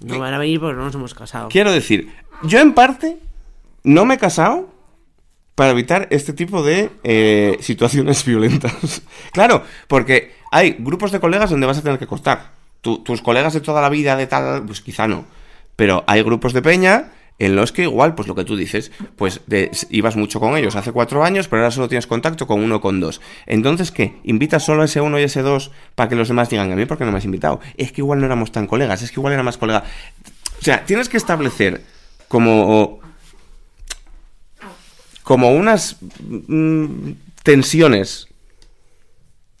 [0.00, 1.48] no van a venir porque no nos hemos casado.
[1.48, 3.18] Quiero decir, yo en parte
[3.84, 4.68] no me he casado
[5.54, 9.02] para evitar este tipo de eh, situaciones violentas.
[9.32, 12.52] claro, porque hay grupos de colegas donde vas a tener que cortar.
[12.80, 15.24] Tu- tus colegas de toda la vida, de tal, pues quizá no.
[15.74, 19.40] Pero hay grupos de peña en los que igual, pues lo que tú dices, pues
[19.90, 22.98] ibas mucho con ellos hace cuatro años, pero ahora solo tienes contacto con uno con
[22.98, 23.20] dos.
[23.46, 24.16] Entonces, ¿qué?
[24.24, 26.84] ¿Invitas solo a ese uno y ese dos para que los demás digan a mí
[26.86, 27.60] por qué no me has invitado?
[27.76, 29.84] Es que igual no éramos tan colegas, es que igual era más colega.
[30.60, 31.82] O sea, tienes que establecer
[32.26, 33.00] como
[35.22, 35.96] como unas
[36.26, 37.10] mm,
[37.42, 38.28] tensiones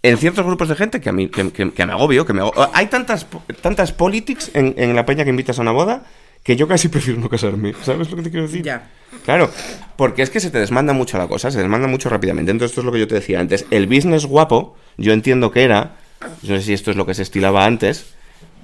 [0.02, 2.86] en ciertos grupos de gente que a mí que, me agobio, que me ago- Hay
[2.86, 3.26] tantas
[3.60, 6.04] tantas politics en, en la peña que invitas a una boda
[6.42, 7.74] que yo casi prefiero no casarme.
[7.82, 8.62] ¿Sabes lo que te quiero decir?
[8.62, 8.90] Ya.
[9.24, 9.50] Claro,
[9.96, 12.50] porque es que se te desmanda mucho la cosa, se desmanda mucho rápidamente.
[12.50, 13.66] Entonces, esto es lo que yo te decía antes.
[13.70, 17.22] El business guapo, yo entiendo que era, no sé si esto es lo que se
[17.22, 18.14] estilaba antes,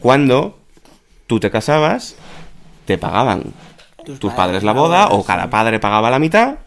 [0.00, 0.58] cuando
[1.26, 2.16] tú te casabas,
[2.86, 3.52] te pagaban
[4.04, 6.58] Tus tus, padres padres la boda, o cada padre pagaba la mitad,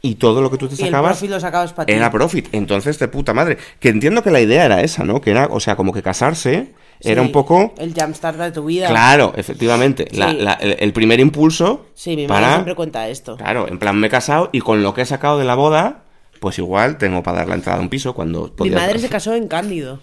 [0.00, 1.92] y todo lo que tú te Y el sacabas profit lo sacabas para ti.
[1.92, 2.48] era profit.
[2.52, 3.58] Entonces, de puta madre.
[3.80, 5.20] Que entiendo que la idea era esa, ¿no?
[5.20, 7.74] Que era, o sea, como que casarse era Sí, un poco.
[7.78, 8.88] El jumpstart de tu vida.
[8.88, 10.06] Claro, efectivamente.
[10.12, 10.36] la- Sí.
[10.40, 11.86] la- el, el primer impulso.
[11.94, 13.36] Sí, mi madre siempre cuenta esto.
[13.36, 16.02] Claro, en plan, me he casado y con lo que he sacado de la boda,
[16.40, 19.08] pues igual tengo para dar la entrada a un piso cuando Mi podía- madre se
[19.08, 20.00] casó en Cándido.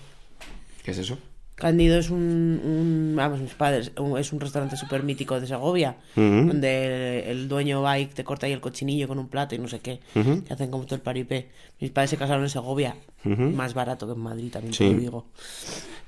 [0.84, 1.18] ¿Qué es eso?
[1.56, 2.20] Cándido es un,
[2.64, 7.48] un- vamos, mis padres, un- es un restaurante súper mítico de Segovia, donde el, el
[7.48, 10.02] dueño va y te corta ahí el cochinillo con un plato y no sé qué,
[10.16, 11.48] y hacen como todo el paripé.
[11.80, 14.86] Mis padres se casaron en Segovia, más barato que en Madrid, también Sí.
[14.86, 15.26] te lo digo.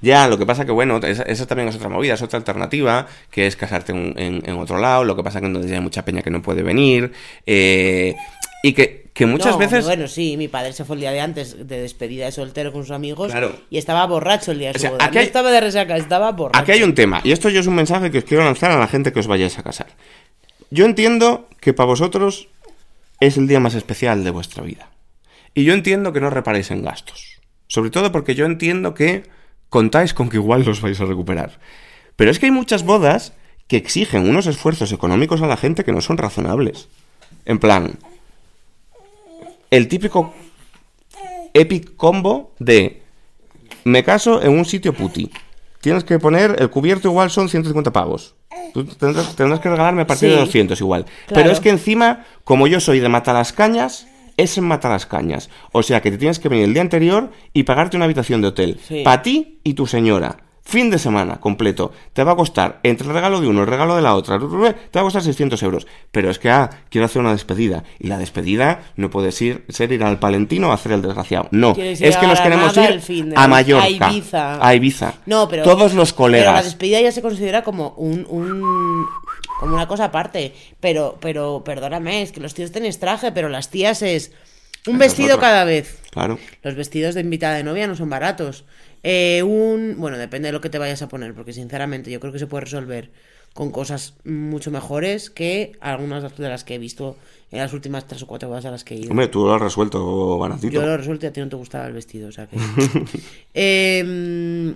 [0.02, 3.08] Ya, lo que pasa que, bueno, esa, esa también es otra movida, es otra alternativa,
[3.32, 5.84] que es casarte en, en- en otro lado, lo que pasa que entonces ya hay
[5.84, 7.14] mucha peña que no puede venir,
[7.46, 8.16] eh,
[8.64, 9.86] y que, que muchas No, veces...
[9.86, 12.84] Bueno, sí, mi padre se fue el día de antes de despedida de soltero con
[12.84, 13.56] sus amigos Claro.
[13.70, 15.06] y estaba borracho el día de O su boda.
[15.06, 16.60] aquí No hay- estaba de resaca, estaba borracho.
[16.62, 18.78] Aquí hay un tema, y esto yo es un mensaje que os quiero lanzar a
[18.80, 19.88] la gente que os vayáis a casar.
[20.70, 22.50] Yo entiendo que para vosotros
[23.20, 24.90] es el día más especial de vuestra vida.
[25.54, 27.40] Y yo entiendo que no reparéis en gastos.
[27.68, 29.24] Sobre todo porque yo entiendo que
[29.70, 31.60] contáis con que igual los vais a recuperar.
[32.16, 33.34] Pero es que hay muchas bodas
[33.68, 36.88] que exigen unos esfuerzos económicos a la gente que no son razonables.
[37.46, 37.98] En plan,
[39.72, 40.34] el típico
[41.54, 43.02] epic combo de
[43.84, 45.32] me caso en un sitio puti.
[45.82, 48.36] Tienes que poner el cubierto igual son 150 pavos.
[48.74, 50.36] Tú tendrás, tendrás que regalarme a partir Sí.
[50.36, 51.06] de 200 igual.
[51.06, 51.42] Claro.
[51.44, 55.50] Pero es que encima, como yo soy de Matalascañas, es en Matalascañas.
[55.72, 58.48] O sea que te tienes que venir el día anterior y pagarte una habitación de
[58.50, 58.80] hotel.
[58.86, 59.02] Sí.
[59.04, 60.38] Para ti y tu señora.
[60.68, 63.96] Fin de semana completo, te va a costar, entre el regalo de uno, el regalo
[63.96, 65.88] de la otra, te va a costar 600 euros.
[66.12, 67.86] Pero es que, ah, quiero hacer una despedida.
[68.00, 71.48] Y la despedida no puede ser, ser ir al Palentino a hacer el desgraciado.
[71.52, 72.76] No, es que nos queremos
[73.10, 73.86] ir a Mallorca.
[73.86, 74.68] a Ibiza.
[74.68, 75.14] A Ibiza.
[75.26, 75.64] No, pero.
[75.64, 76.66] Todos los Pero la colegas.
[76.66, 78.26] despedida ya se considera como un.
[78.30, 79.06] un-
[79.60, 80.54] como una cosa aparte.
[80.80, 84.32] Pero, pero, perdóname, es que los tíos tenéis traje, pero las tías es.
[84.86, 86.00] Un es vestido cada vez.
[86.12, 86.38] Claro.
[86.64, 88.66] Los vestidos de invitada de novia no son baratos.
[89.04, 89.96] Eh, un.
[89.98, 92.48] Bueno, depende de lo que te vayas a poner, porque sinceramente yo creo que se
[92.48, 93.12] puede resolver
[93.54, 97.18] con cosas mucho mejores que algunas de las que he visto
[97.52, 99.12] en las últimas tres o cuatro bodas a las que he ido.
[99.12, 100.74] Hombre, tú lo has resuelto baratito.
[100.74, 102.58] Yo lo resuelto y a ti no te gustaba el vestido, o sea que...
[103.54, 104.76] Em,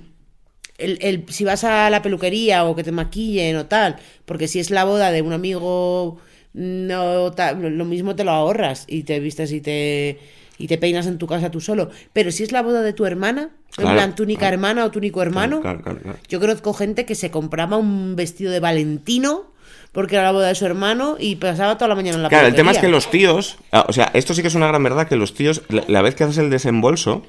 [0.78, 4.60] el, el- si vas a la peluquería o que te maquillen o tal, porque si
[4.60, 6.18] es la boda de un amigo,
[6.54, 10.18] no tal, lo mismo te lo ahorras y te vistes y te
[10.62, 11.90] y te peinas en tu casa tú solo.
[12.14, 14.54] Pero si es la boda de tu hermana, en plan túnica claro.
[14.54, 16.18] hermana o túnico hermano, Claro, claro, claro.
[16.28, 19.52] yo conozco gente que se compraba un vestido de Valentino
[19.92, 22.48] porque era la boda de su hermano y pasaba toda la mañana en la Claro,
[22.48, 24.82] el tema es que los tíos, ah, o sea, esto sí que es una gran
[24.84, 27.24] verdad que los tíos, la, la vez que haces el desembolso,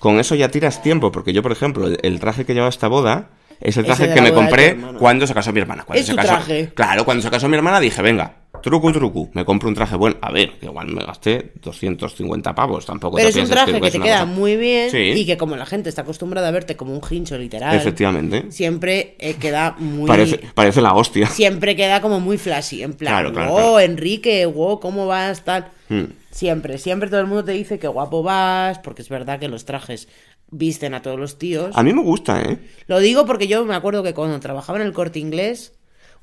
[0.00, 2.88] con eso ya tiras tiempo, porque yo, por ejemplo, el, el traje que lleva esta
[2.88, 3.28] boda
[3.60, 5.84] es el traje que me tu compré cuando se casó mi hermana.
[5.84, 6.72] Cuando Es se tu casó- traje.
[6.74, 10.16] Claro, cuando se casó mi hermana dije, venga, truco, truco, me compro un traje bueno.
[10.22, 13.90] A ver, que igual me gasté 250 pavos, tampoco Pero te es un traje que
[13.90, 14.98] te queda cosa- muy bien Sí.
[15.16, 18.50] y que como la gente está acostumbrada a verte como un hincho literal, Efectivamente.
[18.50, 20.06] siempre eh, queda muy...
[20.06, 21.26] Parece, parece la hostia.
[21.26, 23.80] Siempre queda como muy flashy, en plan, Claro, claro, wow, claro.
[23.80, 25.44] Enrique, wow, ¿cómo vas?
[25.44, 25.68] Tal.
[25.88, 26.04] Hmm.
[26.30, 29.64] Siempre, siempre todo el mundo te dice que guapo vas, porque es verdad que los
[29.64, 30.08] trajes
[30.52, 31.76] visten a todos los tíos.
[31.76, 32.58] A mí me gusta, ¿eh?
[32.86, 35.72] Lo digo porque yo me acuerdo que cuando trabajaba en el corte inglés,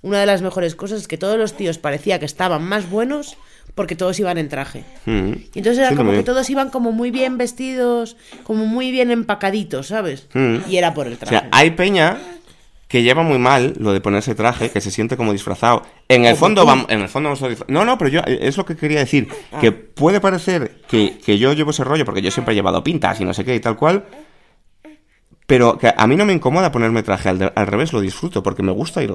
[0.01, 3.37] una de las mejores cosas es que todos los tíos parecía que estaban más buenos
[3.75, 4.83] porque todos iban en traje.
[5.05, 5.31] Mm.
[5.53, 9.11] Y entonces era Sí, como que todos iban como muy bien vestidos, como muy bien
[9.11, 10.27] empacaditos, ¿sabes?
[10.33, 10.57] Mm.
[10.69, 11.35] Y era por el O traje.
[11.39, 12.17] sea, hay peña
[12.87, 15.83] que lleva muy mal lo de ponerse traje, que se siente como disfrazado.
[16.07, 18.55] En el fondo vamos, en el fondo vamos a No, no, pero yo eh, es
[18.55, 19.59] lo que quería decir, Ah.
[19.59, 23.19] que puede parecer que, que yo llevo ese rollo porque yo siempre he llevado pintas
[23.19, 24.05] y no sé qué y tal cual.
[25.47, 28.43] Pero que a mí no me incomoda ponerme traje, al, de- al revés lo disfruto
[28.43, 29.13] porque me gusta ir.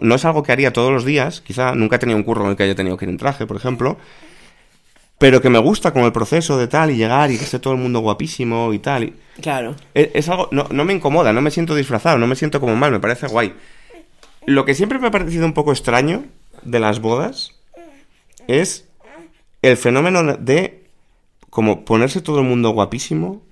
[0.00, 2.50] No es algo que haría todos los días, quizá nunca he tenido un curro en
[2.50, 3.96] el que haya tenido que ir en traje, por ejemplo.
[5.18, 7.74] Pero que me gusta con el proceso de tal y llegar y que esté todo
[7.74, 9.04] el mundo guapísimo y tal.
[9.04, 9.74] y- Claro.
[9.94, 12.76] es, es algo, no, no me incomoda, no me siento disfrazado, no me siento como
[12.76, 13.52] mal, me parece guay.
[14.46, 16.24] Lo que siempre me ha parecido un poco extraño
[16.62, 17.52] de las bodas
[18.48, 18.86] es
[19.62, 20.84] el fenómeno de
[21.50, 23.42] como ponerse todo el mundo guapísimo,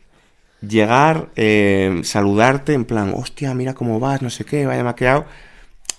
[0.60, 5.24] llegar, eh, saludarte en plan, hostia, mira cómo vas, no sé qué, vaya maquillado.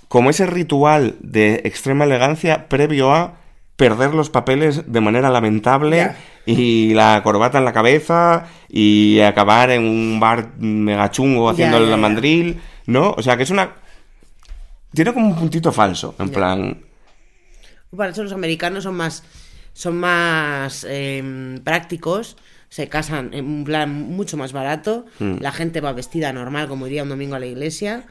[0.07, 3.35] Como ese ritual de extrema elegancia previo a
[3.77, 6.11] perder los papeles de manera lamentable
[6.45, 11.83] y la corbata en la cabeza y acabar en un bar mega chungo haciendo Ya,
[11.83, 12.01] el ya, ya.
[12.01, 13.11] mandril, ¿no?
[13.17, 13.71] O sea, que es una...
[14.93, 16.81] Tiene como un puntito falso, en plan...
[17.95, 19.23] Para eso los americanos son más,
[19.73, 22.37] son más em, prácticos,
[22.71, 25.35] se casan en un plan mucho más barato, Mm.
[25.41, 28.05] la gente va vestida normal como iría un domingo a la iglesia,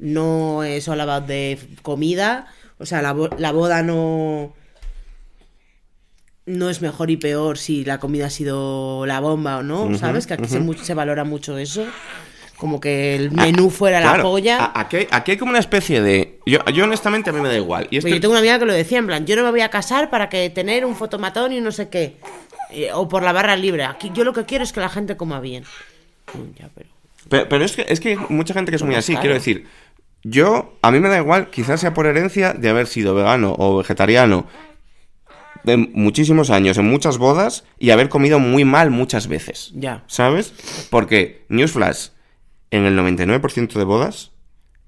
[0.00, 2.46] no es all about de comida,
[2.78, 4.52] o sea, la, la boda no
[6.46, 10.26] no es mejor y peor si la comida ha sido la bomba o no, ¿sabes?
[10.26, 10.46] Que aquí
[10.82, 11.86] se, valora mucho eso,
[12.56, 14.72] como que el menú fuera la polla.
[14.74, 16.40] Aquí, hay- aquí hay como una especie de...
[16.46, 17.86] Yo, yo honestamente a mí me da igual.
[17.90, 19.60] Y Pero yo tengo una amiga que lo decía, en plan, yo no me voy
[19.60, 22.16] a casar para que tener un fotomatón y no sé qué.
[22.72, 23.84] Eh, o por la barra libre.
[23.84, 25.64] Aquí yo lo que quiero es que la gente coma bien.
[26.34, 26.88] Mm, Ya, pero...
[27.28, 29.66] Pero, pero es que es que hay mucha gente que es muy así, quiero decir.
[30.22, 33.76] Yo, a mí me da igual, quizás sea por herencia de haber sido vegano o
[33.78, 34.46] vegetariano
[35.64, 39.70] de muchísimos años, en muchas bodas, y haber comido muy mal muchas veces.
[39.74, 40.02] Ya.
[40.06, 40.54] ¿Sabes?
[40.90, 42.08] Porque, Newsflash,
[42.70, 44.30] en el 99% de bodas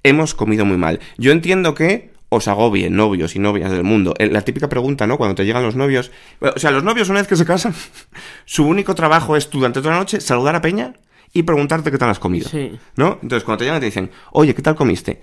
[0.02, 1.00] hemos comido muy mal.
[1.18, 4.14] Yo entiendo que os agobien novios y novias del mundo.
[4.18, 5.18] Eh, La típica pregunta, ¿no?
[5.18, 6.10] Cuando te llegan los novios.
[6.40, 7.74] O sea, los novios, una vez que se casan,
[8.46, 10.94] su único trabajo es durante toda la noche saludar a Peña
[11.34, 12.48] y preguntarte qué tal has comido.
[12.48, 12.72] Sí.
[12.96, 13.18] ¿No?
[13.22, 15.20] Entonces, cuando te llegan y te dicen, oye, ¿qué tal comiste?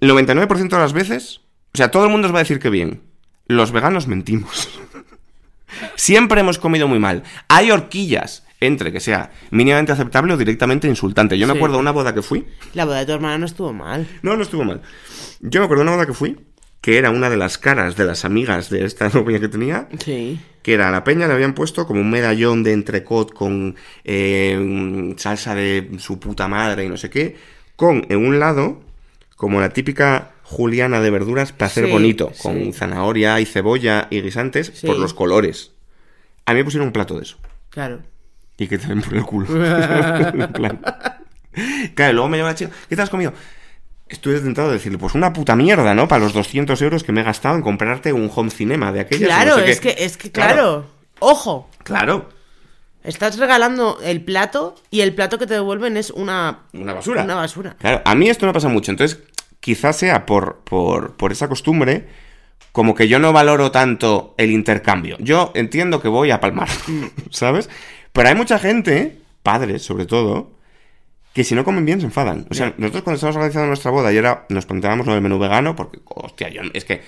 [0.00, 1.42] El 99% de las veces,
[1.74, 3.02] o sea, todo el mundo os va a decir que bien.
[3.46, 4.70] Los veganos mentimos.
[5.96, 7.22] Siempre hemos comido muy mal.
[7.48, 11.38] Hay horquillas entre que sea mínimamente aceptable o directamente insultante.
[11.38, 11.58] Yo me Sí.
[11.58, 12.46] acuerdo de una boda que fui.
[12.74, 14.06] La boda de tu hermana no estuvo mal.
[14.22, 14.82] No, no estuvo mal.
[15.40, 16.38] Yo me acuerdo de una boda que fui,
[16.82, 20.38] que era una de las caras de las amigas de esta novia que tenía, Sí.
[20.62, 25.14] que era a la peña le habían puesto como un medallón de entrecot con eh,
[25.16, 27.36] salsa de su puta madre y no sé qué,
[27.76, 28.80] con en un lado
[29.36, 32.42] como la típica juliana de verduras para hacer Sí, bonito, sí.
[32.42, 34.86] con zanahoria y cebolla y guisantes Sí.
[34.86, 35.72] por los colores.
[36.44, 37.38] A mí me pusieron un plato de eso.
[37.70, 38.00] Claro.
[38.60, 39.46] Y que te ven por el culo.
[39.56, 40.80] En plan,
[41.94, 43.32] Claro, luego me lleva la chica, ¿qué te has comido?
[44.08, 46.06] Estoy tentado de decirle, pues una puta mierda, ¿no?
[46.06, 49.26] Para los 200 euros que me he gastado en comprarte un home cinema de aquellos.
[49.26, 50.86] Claro, no sé es que, es que, claro.
[51.20, 52.28] Ojo, Claro,
[53.02, 57.24] estás regalando el plato y el plato que te devuelven es una, una basura.
[57.24, 57.76] una basura.
[57.78, 58.90] Claro, a mí esto me pasa mucho.
[58.90, 59.20] Entonces,
[59.60, 62.08] quizás sea por, por, por esa costumbre,
[62.72, 65.16] como que yo no valoro tanto el intercambio.
[65.18, 66.68] Yo entiendo que voy a palmar,
[67.30, 67.68] ¿sabes?
[68.12, 70.50] Pero hay mucha gente, padres sobre todo,
[71.32, 72.46] que si no comen bien se enfadan.
[72.50, 75.38] O sea, nosotros cuando estábamos organizando nuestra boda y era, nos planteábamos lo del menú
[75.38, 77.02] vegano, porque, hostia, yo es que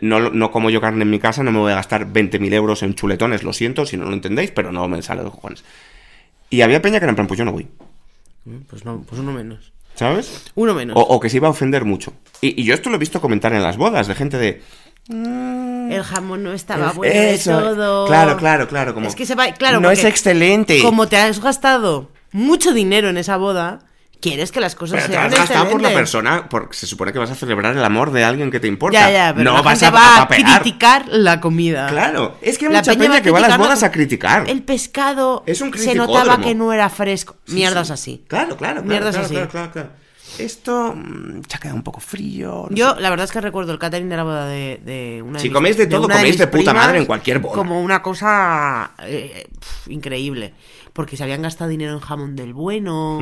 [0.00, 2.82] no, no como yo carne en mi casa, no me voy a gastar 20.000 euros
[2.82, 5.64] en chuletones, lo siento si no lo entendéis, pero no me sale de cojones.
[6.50, 7.68] Y había peña que era en plan, pues yo no voy,
[8.68, 9.72] Pues no, pues uno menos.
[9.94, 10.50] ¿sabes?
[10.56, 10.96] Uno menos.
[10.96, 12.12] O, o que se iba a ofender mucho.
[12.40, 14.62] Y, y yo esto lo he visto comentar en las bodas, de gente de...
[15.90, 18.06] El jamón no estaba Es- bueno de eso, todo.
[18.06, 18.94] Claro, claro, claro.
[18.94, 20.80] Como, Es que se va, claro, no es excelente.
[20.82, 23.80] Como te has gastado mucho dinero en esa boda,
[24.20, 27.12] quieres que las cosas Pero te sean has gastado por la persona, porque se supone
[27.12, 28.98] que vas a celebrar el amor de alguien que te importa.
[28.98, 31.88] Ya, ya, pero no la vas gente a va a criticar la comida.
[31.88, 34.48] Claro, es que hay La mucha peña peña, que va a las bodas a criticar.
[34.48, 37.36] El pescado Es un se notaba que no era fresco.
[37.48, 37.92] Mierdas sí.
[37.92, 38.24] así.
[38.26, 38.88] Claro, claro, claro.
[38.88, 39.34] Mierdas claro, así.
[39.34, 40.03] claro, claro, claro.
[40.38, 42.66] Esto mm, se ha quedado un poco frío.
[42.70, 43.00] no Yo, sé.
[43.00, 45.54] la verdad es que recuerdo el catering de la boda de, de una Si mis-
[45.54, 47.54] coméis de todo, coméis de puta madre en cualquier boda.
[47.54, 50.54] Como una cosa eh, pf, increíble.
[50.92, 53.18] Porque se habían gastado dinero en jamón del bueno.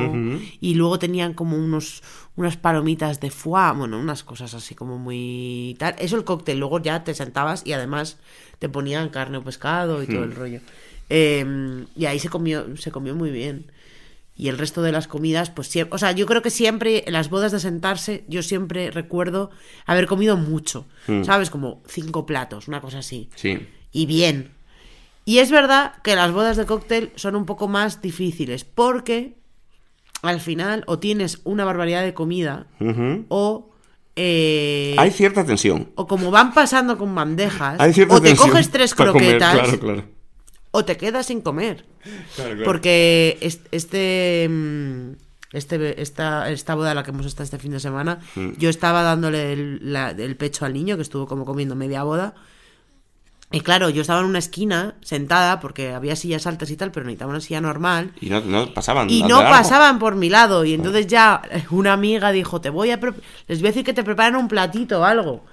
[0.61, 2.03] Y luego tenían como unos
[2.35, 3.73] unas palomitas de foie.
[3.75, 5.95] Bueno, unas cosas así como muy tal.
[5.97, 6.59] Eso el cóctel.
[6.59, 8.17] Luego ya te sentabas y además
[8.59, 10.59] te ponían carne o pescado y todo el rollo.
[11.09, 13.65] Eh, y ahí se comió, se comió muy bien.
[14.35, 15.95] Y el resto de las comidas, pues siempre.
[15.95, 19.51] O sea, yo creo que siempre en las bodas de sentarse, yo siempre recuerdo
[19.85, 20.85] haber comido mucho.
[21.23, 21.49] ¿Sabes?
[21.51, 23.29] Como cinco platos, una cosa así.
[23.35, 23.59] Sí.
[23.91, 24.51] Y bien.
[25.25, 29.35] Y es verdad que las bodas de cóctel son un poco más difíciles porque
[30.23, 32.65] al final o tienes una barbaridad de comida
[33.29, 33.69] o.
[34.15, 35.91] eh, Hay cierta tensión.
[35.95, 39.53] o como van pasando con bandejas, Hay cierta o te tensión coges tres comer, croquetas
[39.53, 40.05] Claro, claro.
[40.75, 41.85] O te quedas sin comer.
[42.35, 42.63] Claro, claro.
[42.65, 45.11] Porque es- este, mm,
[45.53, 48.53] este, esta, esta boda a la que hemos estado este fin de semana, Mm.
[48.57, 52.33] yo estaba dándole el, la- el pecho al niño, que estuvo como comiendo media boda.
[53.51, 57.05] Y claro, yo estaba en una esquina sentada porque había sillas altas y tal, pero
[57.05, 58.11] necesitaba una silla normal.
[58.19, 59.11] Y no, no pasaban.
[59.11, 60.65] Y no pasaban por mi lado.
[60.65, 62.99] Y entonces ya una amiga dijo, te voy a...
[63.47, 65.45] Les voy a decir que te preparen un platito o algo.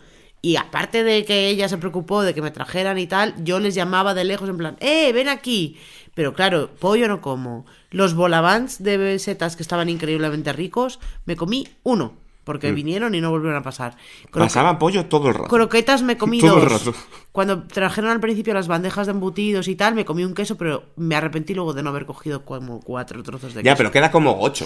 [0.43, 3.75] Y aparte de que ella se preocupó de que me trajeran y tal, yo les
[3.75, 5.77] llamaba de lejos en plan, ¡eh, ven aquí!
[6.15, 7.67] Pero claro, pollo no como.
[7.91, 12.15] Los bolabans de setas que estaban increíblemente ricos, me comí uno.
[12.43, 13.97] Porque vinieron y no volvieron a pasar.
[14.33, 15.49] Cro- Pasaba pollo todo el rato.
[15.49, 16.95] Croquetas me comí Todo el rato.
[17.33, 20.85] Cuando trajeron al principio las bandejas de embutidos y tal, me comí un queso, pero
[20.97, 23.67] me arrepentí luego de no haber cogido como cuatro trozos de queso.
[23.73, 24.65] Ya, pero queda como ocho.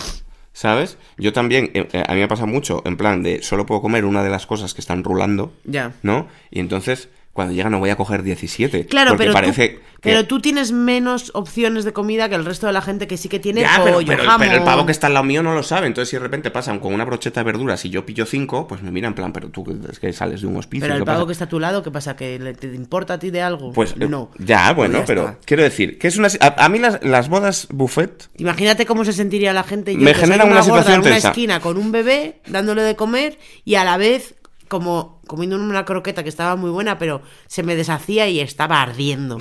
[0.54, 0.98] ¿Sabes?
[1.18, 4.04] Yo también, eh, eh, a mí me pasa mucho, en plan de solo puedo comer
[4.04, 5.92] una de las cosas que están rulando, Ya.
[6.02, 6.28] ¿no?
[6.50, 8.86] Y entonces, cuando llega, no voy a coger 17.
[8.86, 12.44] Claro, porque pero, parece tú, que- pero tú tienes menos opciones de comida que el
[12.44, 14.46] resto de la gente que sí que tiene Ya, pero, pollo, pero- jamón.
[14.46, 15.88] pero el pavo que está al lado mío no lo sabe.
[15.88, 18.82] Entonces, si de repente pasan con una brocheta de verduras y yo pillo cinco, pues
[18.82, 20.84] me mira en plan, pero tú es que sales de un hospicio.
[20.84, 21.26] Pero el ¿qué pavo pasa?
[21.26, 22.14] que está a tu lado, ¿qué pasa?
[22.16, 23.72] ¿Que le, te importa a ti de algo?
[23.72, 24.30] Pues eh, no.
[24.38, 26.28] Ya, bueno, Pues ya pero quiero decir, que es una.
[26.40, 28.28] A, a mí las, las bodas buffet.
[28.36, 29.92] Imagínate cómo se sentiría la gente.
[29.92, 31.28] Yo Me genera una situación en una tensa.
[31.30, 34.34] esquina con un bebé dándole de comer y a la vez
[34.78, 39.38] como comiendo una croqueta que estaba muy buena, pero se me deshacía y estaba ardiendo.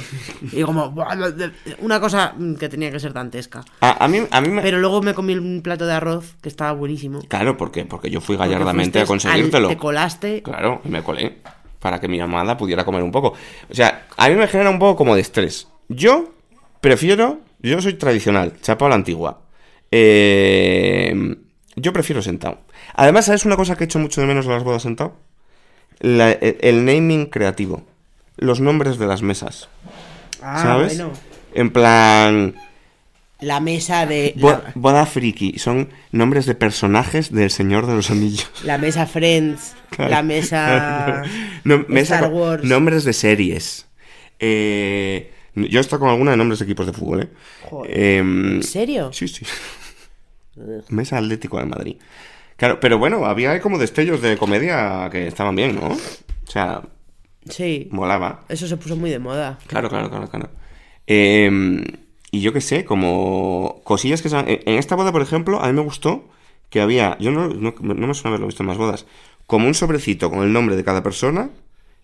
[0.52, 0.94] Y como
[1.80, 3.66] una cosa que tenía que ser dantesca.
[3.82, 4.62] A, a mí, a mí me.
[4.62, 7.20] Pero luego me comí un plato de arroz que estaba buenísimo.
[7.28, 7.86] Claro, ¿por qué?
[7.86, 9.68] Porque yo fui Porque gallardamente a conseguírtelo.
[9.70, 10.42] al- te colaste.
[10.44, 11.38] Claro, y me colé.
[11.80, 13.34] Para que mi amada pudiera comer un poco.
[13.70, 15.68] O sea, a mí me genera un poco como de estrés.
[15.90, 16.34] Yo
[16.80, 17.42] prefiero.
[17.60, 19.42] Yo soy tradicional, chapao a la antigua.
[19.92, 21.36] Eh,
[21.76, 22.60] yo prefiero sentado.
[22.96, 25.16] Además, ¿sabes una cosa que he hecho mucho de menos de las bodas sentado?
[26.00, 27.84] La- el, naming creativo.
[28.38, 29.70] Los nombres de las mesas.
[30.42, 30.98] Ah, ¿Sabes?
[30.98, 31.14] bueno.
[31.54, 32.56] En plan.
[33.40, 34.34] La mesa de.
[34.38, 35.60] bo- La, boda friki.
[35.60, 38.50] Son nombres de personajes del Señor de los Anillos.
[38.64, 39.76] la mesa Friends.
[39.98, 41.24] La mesa.
[41.64, 42.64] No, mesa Star Wars.
[42.64, 43.86] Nombres de series.
[44.40, 47.30] Eh, yo he estado con alguna de nombres de equipos de fútbol, ¿eh?
[47.70, 47.98] Joder.
[47.98, 49.14] Em, ¿En serio?
[49.14, 49.46] Sí, sí.
[50.89, 51.95] Mesa Atlético de Madrid.
[52.58, 55.88] Claro, pero bueno, había como destellos de comedia que estaban bien, ¿no?
[55.88, 56.82] O sea,
[57.49, 57.88] Sí.
[57.91, 58.45] molaba.
[58.49, 59.58] Eso se puso muy de moda.
[59.68, 60.49] Claro, claro, claro, claro.
[61.08, 61.84] Eh,
[62.32, 64.30] y yo qué sé, como cosillas que...
[64.30, 64.38] se-
[64.70, 66.30] En esta boda, por ejemplo, a mí me gustó
[66.70, 67.18] que había...
[67.20, 69.06] Yo no, no, no me suena haberlo visto en más bodas.
[69.45, 71.49] Como un sobrecito con el nombre de cada persona,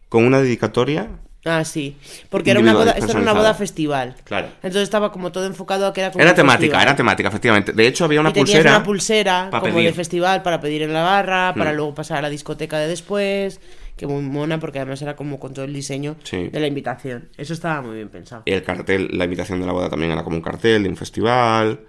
[0.10, 1.10] con una dedicatoria
[1.46, 1.98] Ah, sí.
[2.30, 4.16] Porque era una boda, esto era una boda festival.
[4.26, 4.48] Claro.
[4.58, 6.84] Entonces estaba como todo enfocado a que era como Era temática, festival.
[6.84, 7.72] era temática, efectivamente.
[7.72, 8.72] De hecho, había una y pulsera.
[8.76, 9.86] una pulsera como pedir.
[9.86, 11.76] de festival para pedir en la barra, para Mm.
[11.76, 13.62] luego pasar a la discoteca de después.
[13.96, 16.48] Que muy mona, porque además era como con todo el diseño Sí.
[16.50, 17.30] de la invitación.
[17.38, 18.44] Eso estaba muy bien pensado.
[18.46, 21.82] El cartel, la invitación de la boda también era como un cartel de un festival.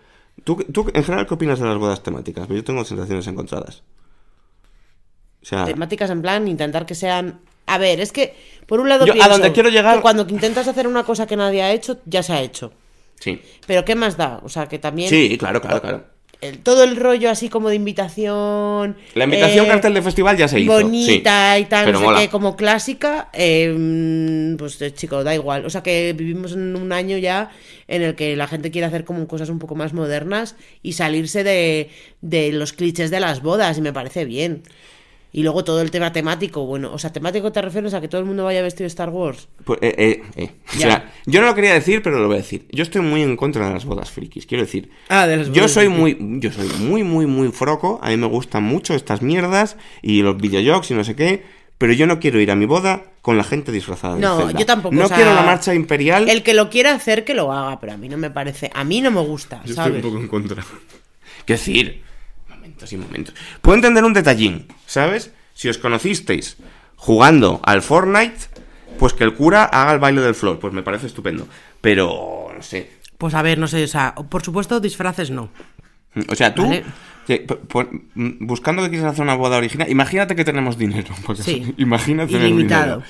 [0.44, 2.48] ¿Tú, tú en general, qué opinas de las bodas temáticas?
[2.48, 3.82] Yo tengo sensaciones encontradas.
[5.42, 7.40] O sea, Temáticas en plan, intentar que sean.
[7.74, 8.34] A ver, es que
[8.66, 9.06] por un lado.
[9.06, 11.98] Yo a donde quiero llegar- que cuando intentas hacer una cosa que nadie ha hecho,
[12.06, 12.72] ya se ha hecho.
[13.18, 13.40] sí.
[13.66, 14.40] Pero ¿qué más da?
[14.42, 15.08] O sea, que también.
[15.10, 16.04] Sí, claro, claro, claro.
[16.40, 18.96] el- todo el rollo así como de invitación.
[19.14, 20.72] La invitación eh, cartel de festival ya se hizo.
[20.72, 21.60] bonita sí.
[21.62, 22.20] y tal, Pero no sé mola.
[22.20, 25.66] qué, como clásica, eh, mm, pues eh, chico, da igual.
[25.66, 27.50] O sea que vivimos en un año ya
[27.88, 31.44] en el que la gente quiere hacer como cosas un poco más modernas y salirse
[31.44, 31.90] de,
[32.22, 34.62] de los clichés de las bodas, y me parece bien.
[35.32, 38.20] Y luego todo el tema temático, bueno, o sea, temático te refieres a que todo
[38.20, 39.46] el mundo vaya vestido de Star Wars.
[39.64, 40.50] Pues, eh, eh, eh.
[40.74, 40.86] O Ya.
[40.86, 42.66] sea, yo no lo quería decir, pero lo voy a decir.
[42.72, 44.44] Yo estoy muy en contra de las bodas frikis.
[44.46, 46.20] Quiero decir, Ah, de las yo bodas soy frikis.
[46.20, 48.00] muy, yo soy muy, muy, muy froco.
[48.02, 51.60] A mí me gustan mucho estas mierdas y los videojuegos y no sé qué.
[51.78, 54.58] Pero yo no quiero ir a mi boda con la gente disfrazada de No, Zelda.
[54.58, 54.94] yo tampoco.
[54.94, 56.28] No o sea, quiero la marcha imperial.
[56.28, 58.70] El que lo quiera hacer, que lo haga, pero a mí no me parece.
[58.74, 59.94] A mí no me gusta, Yo ¿sabes?
[59.94, 60.62] estoy un poco en contra.
[61.46, 62.02] Quiero decir,
[62.80, 63.34] momentos y momentos.
[63.60, 65.32] Puedo entender un detallín, ¿sabes?
[65.54, 66.56] Si os conocisteis
[66.96, 68.38] jugando al Fortnite,
[68.98, 70.58] pues que el cura haga el baile del flor.
[70.58, 71.46] Pues me parece estupendo.
[71.80, 72.90] Pero, no sé.
[73.18, 75.50] Pues a ver, no sé, o sea, por supuesto, disfraces no.
[76.28, 76.84] O sea, tú, Vale.
[77.26, 77.46] que,
[78.14, 81.14] buscando que quieres hacer una boda original, imagínate que tenemos dinero.
[81.26, 81.74] Porque Sí.
[81.76, 82.84] Imagínate Ilimitado.
[82.84, 83.02] dinero.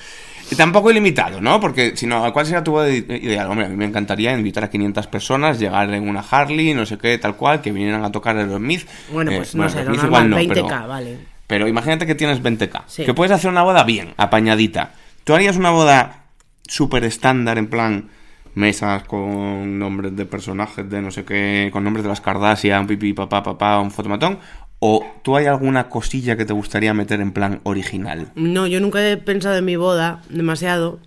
[0.51, 1.59] Y tampoco ilimitado, ¿no?
[1.59, 3.47] Porque si no, ¿cuál sería tu ideal?
[3.49, 6.97] Hombre, a mí me encantaría invitar a 500 personas, llegar en una Harley, no sé
[6.97, 8.85] qué, tal cual, que vinieran a tocar Aerosmith.
[9.11, 11.17] Bueno, Eh, pues no sé, lo normal, no, 20k, pero- vale.
[11.47, 12.83] Pero imagínate que tienes 20k.
[12.87, 13.03] Sí.
[13.05, 14.91] Que puedes hacer una boda bien, apañadita.
[15.23, 16.23] ¿Tú harías una boda
[16.67, 18.09] súper estándar, en plan
[18.53, 23.13] mesas con nombres de personajes de no sé qué, con nombres de las Kardashian, pipi,
[23.13, 24.39] papá, papá, un fotomatón?
[24.83, 28.31] ¿O tú hay alguna cosilla que te gustaría meter en plan original?
[28.33, 30.99] No, yo nunca he pensado en mi boda demasiado.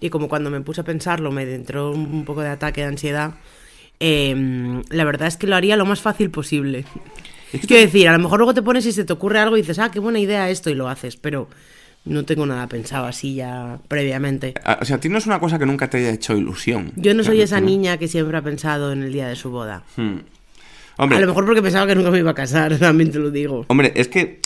[0.00, 3.32] Y como cuando me puse a pensarlo me entró un poco de ataque de ansiedad.
[4.00, 6.84] eh, la verdad es que lo haría lo más fácil posible.
[7.54, 9.56] Es que Quiero decir, a lo mejor luego te pones y se te ocurre algo
[9.56, 11.48] y dices, ah, qué buena idea esto y lo haces, pero
[12.04, 14.52] no tengo nada pensado así ya previamente.
[14.64, 16.92] Ah, O sea, a ti no es una cosa que nunca te haya hecho ilusión.
[16.96, 19.84] Yo no soy esa niña que siempre ha pensado en el día de su boda.
[19.96, 20.18] Hmm.
[20.98, 23.30] Hombre, A lo mejor porque pensaba que nunca me iba a casar, también te lo
[23.30, 23.64] digo.
[23.68, 24.40] Hombre, es que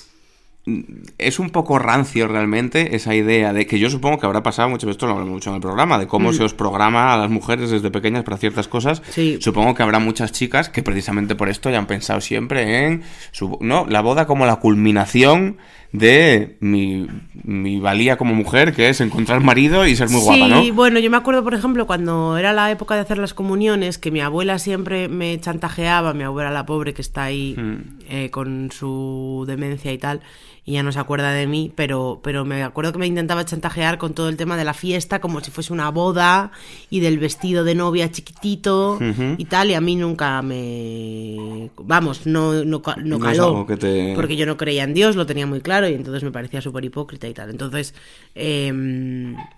[0.66, 0.80] mm,
[1.18, 4.90] es un poco rancio realmente esa idea de que yo supongo que habrá pasado mucho,
[4.90, 7.70] esto lo hablamos mucho en el programa, de cómo se os programa a las mujeres
[7.70, 9.00] desde pequeñas para ciertas cosas.
[9.00, 9.04] Mm.
[9.10, 9.38] Sí.
[9.40, 13.58] Supongo que habrá muchas chicas que precisamente por esto ya han pensado siempre en su,
[13.60, 15.58] no, la boda como la culminación
[15.92, 17.08] de mi,
[17.42, 20.62] mi valía como mujer, que es encontrar marido y ser muy guapa, ¿no?
[20.62, 23.98] Sí, bueno, yo me acuerdo, por ejemplo, cuando era la época de hacer las comuniones,
[23.98, 27.98] que mi abuela siempre me chantajeaba, mi abuela la pobre que está ahí Hmm.
[28.08, 30.20] eh, con su demencia y tal,
[30.64, 33.98] y ya no se acuerda de mí, pero, pero me acuerdo que me intentaba chantajear
[33.98, 36.52] con todo el tema de la fiesta, como si fuese una boda,
[36.90, 38.98] y del vestido de novia chiquitito
[39.38, 41.70] y tal, y a mí nunca me...
[41.78, 43.66] Vamos, no, no, no No caló.
[43.78, 46.60] te- Porque yo no creía en Dios, lo tenía muy claro y entonces me parecía
[46.60, 47.50] súper hipócrita y tal.
[47.50, 47.94] Entonces,
[48.34, 48.72] eh,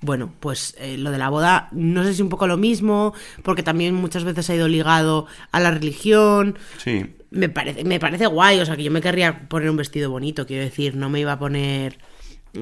[0.01, 3.63] bueno, pues eh, lo de la boda, no sé si un poco lo mismo, porque
[3.63, 6.57] también muchas veces ha ido ligado a la religión.
[6.79, 7.05] Sí.
[7.33, 10.47] Me parece, me parece guay, o sea, que yo me querría poner un vestido bonito,
[10.47, 11.99] quiero decir, no me iba a poner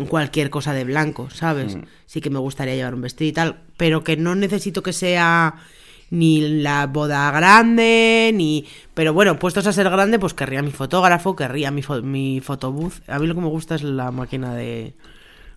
[0.08, 1.76] cualquier cosa de blanco, ¿sabes?
[2.06, 5.56] Sí que me gustaría llevar un vestido y tal, pero que no necesito que sea
[6.10, 8.64] ni la boda grande, ni...
[8.94, 13.08] Pero bueno, puestos a ser grande, pues querría mi fotógrafo, querría mi, fo- mi photobooth.
[13.08, 14.94] A mí lo que me gusta es la máquina de...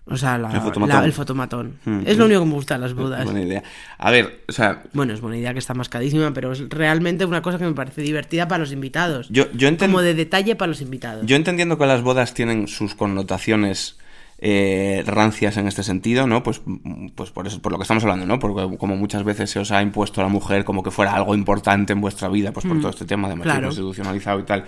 [0.06, 0.98] O sea, la- El fotomatón.
[1.00, 1.78] la- el fotomatón.
[1.86, 2.26] Mm, es lo mm.
[2.26, 3.24] único que me gusta de las bodas.
[3.24, 3.62] Buena idea.
[3.96, 7.40] A ver, o sea, Bueno, es buena idea que está mascadísima, pero es realmente una
[7.40, 9.28] cosa que me parece divertida para los invitados.
[9.30, 11.24] yo, yo enten- Como de detalle para los invitados.
[11.26, 13.96] Yo entendiendo que las bodas tienen sus connotaciones
[14.38, 16.42] eh, rancias en este sentido, ¿no?
[16.42, 18.38] Pues, mm, pues por eso, por lo que estamos hablando, ¿no?
[18.38, 21.34] Porque como muchas veces se os ha impuesto a la mujer como que fuera algo
[21.34, 23.68] importante en vuestra vida, pues por todo este tema de machismo claro.
[23.68, 24.64] institucionalizado y tal.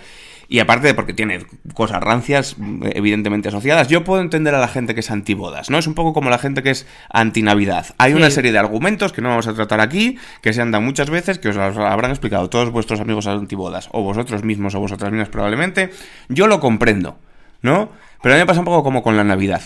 [0.49, 4.67] Y aparte de porque tiene cosas rancias mm, evidentemente asociadas, yo puedo entender a la
[4.67, 5.77] gente que es antibodas, ¿no?
[5.77, 7.87] Es un poco como la gente que es antinavidad.
[7.97, 10.83] Hay una serie de argumentos que no vamos a tratar aquí, que se han dado
[10.83, 15.11] muchas veces, que os habrán explicado todos vuestros amigos antibodas, o vosotros mismos o vosotras
[15.11, 15.91] mismas probablemente.
[16.29, 17.19] Yo lo comprendo,
[17.61, 17.89] ¿no?
[18.21, 19.61] Pero a mí me pasa un poco como con la Navidad.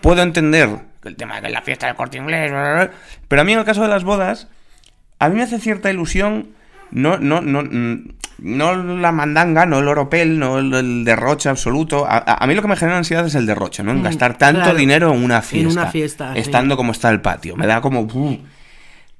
[0.00, 0.68] Puedo entender
[1.02, 2.90] que el tema de que la fiesta del corte inglés, bla, bla, bla,
[3.28, 4.48] pero a mí en el caso de las bodas,
[5.18, 6.48] a mí me hace cierta ilusión,
[6.90, 8.08] no, no, no, mm,
[8.38, 12.04] no la mandanga, no el oropel, no el, el derroche absoluto.
[12.06, 13.92] A, a- a mí lo que me genera ansiedad es el derroche, ¿no?
[13.92, 14.76] En Mm, gastar tanto claro.
[14.78, 15.70] dinero en una fiesta.
[15.70, 16.40] En una fiesta, sí.
[16.40, 17.56] Estando como está el patio.
[17.56, 18.00] Me da como...
[18.02, 18.38] uh.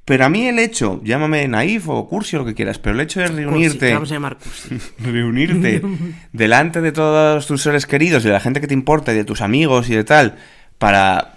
[0.05, 3.01] Pero a mí el hecho, llámame naif o cursi o lo que quieras, pero el
[3.01, 3.87] hecho de reunirte...
[3.87, 4.77] te vamos a llamar cursi.
[4.99, 5.81] reunirte
[6.33, 9.25] delante de todos tus seres queridos y de la gente que te importa y de
[9.25, 10.37] tus amigos y de tal,
[10.79, 11.35] para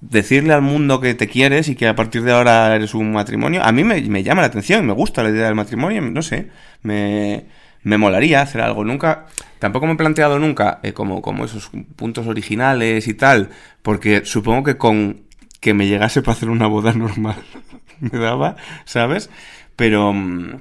[0.00, 3.62] decirle al mundo que te quieres y que a partir de ahora eres un matrimonio,
[3.64, 6.48] a mí me, me llama la atención, me gusta la idea del matrimonio, no sé,
[6.82, 7.46] me,
[7.82, 8.84] me molaría hacer algo.
[8.84, 9.26] Nunca,
[9.58, 13.50] tampoco me he planteado nunca eh, como, como esos puntos originales y tal,
[13.82, 15.21] porque supongo que con
[15.62, 17.36] que me llegase para hacer una boda normal
[18.00, 19.30] me daba, ¿sabes?
[19.76, 20.12] Pero...
[20.12, 20.60] mm,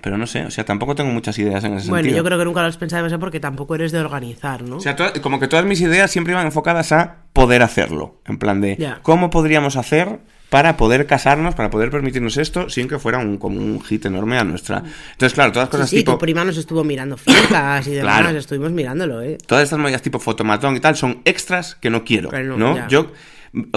[0.00, 2.18] pero no sé, o sea, tampoco tengo muchas ideas en ese Bueno, sentido.
[2.18, 4.76] yo creo que nunca lo has pensado demasiado porque tampoco eres de organizar, ¿no?
[4.76, 8.20] O sea, como que todas mis ideas siempre iban enfocadas a poder hacerlo.
[8.26, 8.96] En plan de.
[9.00, 10.18] ¿cómo podríamos hacer
[10.50, 14.36] para poder casarnos, para poder permitirnos esto, sin que fuera un, como un hit enorme
[14.36, 14.82] a nuestra...
[15.12, 16.12] Entonces, claro, todas cosas sí, tipo...
[16.12, 18.38] tu prima nos estuvo mirando fiestas y demás, Claro.
[18.38, 19.38] estuvimos mirándolo, ¿eh?
[19.46, 22.88] Todas estas movidas tipo fotomatón y tal son extras que no quiero, no, ¿no?
[22.88, 23.10] Yo,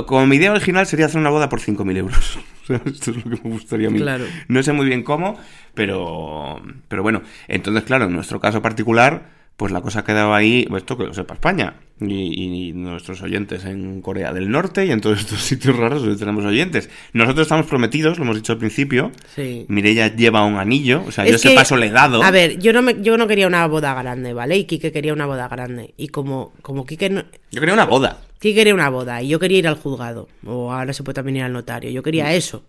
[0.05, 2.39] como mi idea original sería hacer una boda por 5.000 euros.
[2.63, 4.01] O sea, Esto es lo que me gustaría a mí.
[4.01, 4.25] Claro.
[4.49, 5.39] No sé muy bien cómo,
[5.73, 7.21] pero, pero bueno.
[7.47, 11.33] Entonces, claro, en nuestro caso particular, pues la cosa quedaba ahí, esto que lo sepa
[11.33, 11.77] España.
[11.99, 16.15] Y, y nuestros oyentes en Corea del Norte y en todos estos sitios raros donde
[16.15, 16.91] tenemos oyentes.
[17.13, 19.11] Nosotros estamos prometidos, lo hemos dicho al principio.
[19.35, 19.65] Sí.
[19.67, 22.21] Mireia lleva un anillo, o sea, yo Es ese que, paso le he dado.
[22.21, 24.57] A ver, yo no, me, yo no quería una boda grande, ¿vale?
[24.57, 25.95] Y Quique quería una boda grande.
[25.97, 28.21] Y como, como Quique, no, Yo quería una boda.
[28.39, 30.27] Quique quería una boda y yo quería ir al juzgado.
[30.45, 31.89] O ahora se puede también ir al notario.
[31.89, 32.63] Yo quería eso.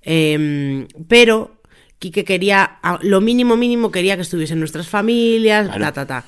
[0.00, 1.61] Em, pero
[2.02, 5.84] Quique quería, lo mínimo mínimo quería que estuviesen nuestras familias, Claro.
[5.84, 6.24] ta, ta, ta.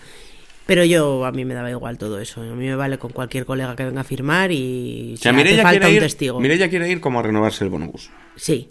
[0.67, 2.43] Pero yo, a mí me daba igual todo eso.
[2.43, 5.41] A mí me vale con cualquier colega que venga a firmar y O sea, si
[5.41, 6.39] hace falta quiere, un ir, testigo.
[6.39, 8.09] Mireia quiere ir como a renovarse el bonobús.
[8.37, 8.69] Sí.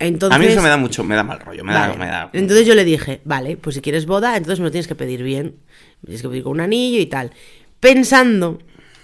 [0.00, 1.92] Entonces, A mí eso me da mucho, me da mal rollo, me, Vale.
[1.92, 2.30] da, me da...
[2.32, 5.22] Entonces yo le dije, vale, pues si quieres boda, entonces me lo tienes que pedir
[5.22, 5.54] bien.
[6.02, 7.30] Me tienes que pedir con un anillo y tal.
[7.78, 8.58] Pensando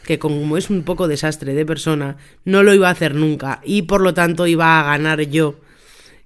[0.04, 3.60] que como es un poco desastre de persona, no lo iba a hacer nunca.
[3.64, 5.60] Y por lo tanto iba a ganar yo.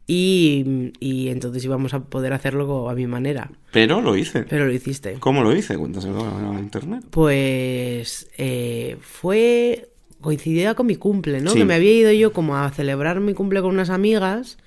[0.07, 3.51] Y, y entonces íbamos a poder hacerlo a mi manera.
[3.71, 4.43] Pero lo hice.
[4.43, 5.15] Pero lo hiciste.
[5.21, 5.79] ¿Cómo lo hice?
[5.79, 7.05] Cuéntaselo a internet.
[7.11, 9.89] Pues eh, fue
[10.21, 11.53] coincidida con mi cumple, ¿no?
[11.53, 11.59] Sí.
[11.59, 14.59] Que me había ido yo como a celebrar mi cumple con unas amigas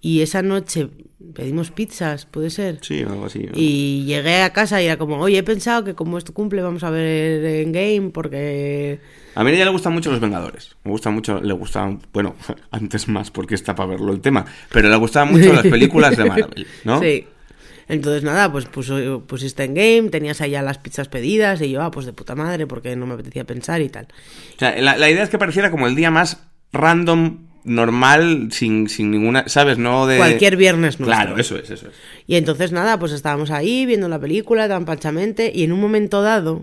[0.00, 0.90] y esa noche
[1.34, 2.78] pedimos pizzas, ¿puede ser?
[2.82, 3.48] Sí, algo así.
[3.54, 6.62] Y llegué a casa y era como, oye, he pensado que como es tu cumple
[6.62, 9.00] vamos a ver en game porque...
[9.34, 10.76] A mí ya le gustan mucho los Vengadores.
[10.84, 12.36] Me gusta mucho, le gustaban, bueno,
[12.70, 16.24] antes más porque está para verlo el tema, pero le gustaban mucho las películas de
[16.24, 17.00] Marvel, ¿no?
[17.00, 17.26] Sí.
[17.86, 21.90] Entonces nada, pues puso, pusiste en game, tenías allá las pizzas pedidas y yo, ah,
[21.90, 24.08] pues de puta madre porque no me apetecía pensar y tal.
[24.56, 28.88] O sea, la, la idea es que pareciera como el día más random, normal, sin,
[28.88, 29.78] sin ninguna, ¿sabes?
[29.78, 30.18] No de...
[30.18, 31.06] Cualquier viernes nuestro.
[31.06, 31.94] Claro, eso es, eso es.
[32.26, 36.22] Y entonces nada, pues estábamos ahí viendo la película tan panchamente y en un momento
[36.22, 36.62] dado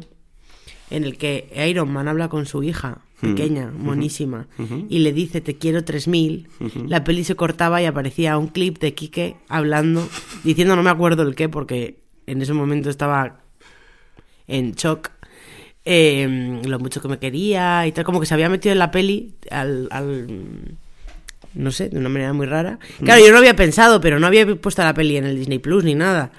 [0.89, 4.47] en el que Iron Man habla con su hija pequeña, monísima,
[4.89, 6.47] y le dice te quiero 3000,
[6.88, 10.10] la peli se cortaba y aparecía un clip de Quique hablando,
[10.43, 13.41] diciendo no me acuerdo el qué porque en ese momento estaba
[14.47, 15.12] en shock.
[15.86, 18.89] eh, lo mucho que me quería y tal, como que se había metido en la
[18.91, 20.28] peli al, al
[21.54, 22.80] no sé, de una manera muy rara.
[23.04, 25.84] Claro, yo no había pensado, pero no había puesto la peli en el Disney Plus
[25.84, 26.32] ni nada.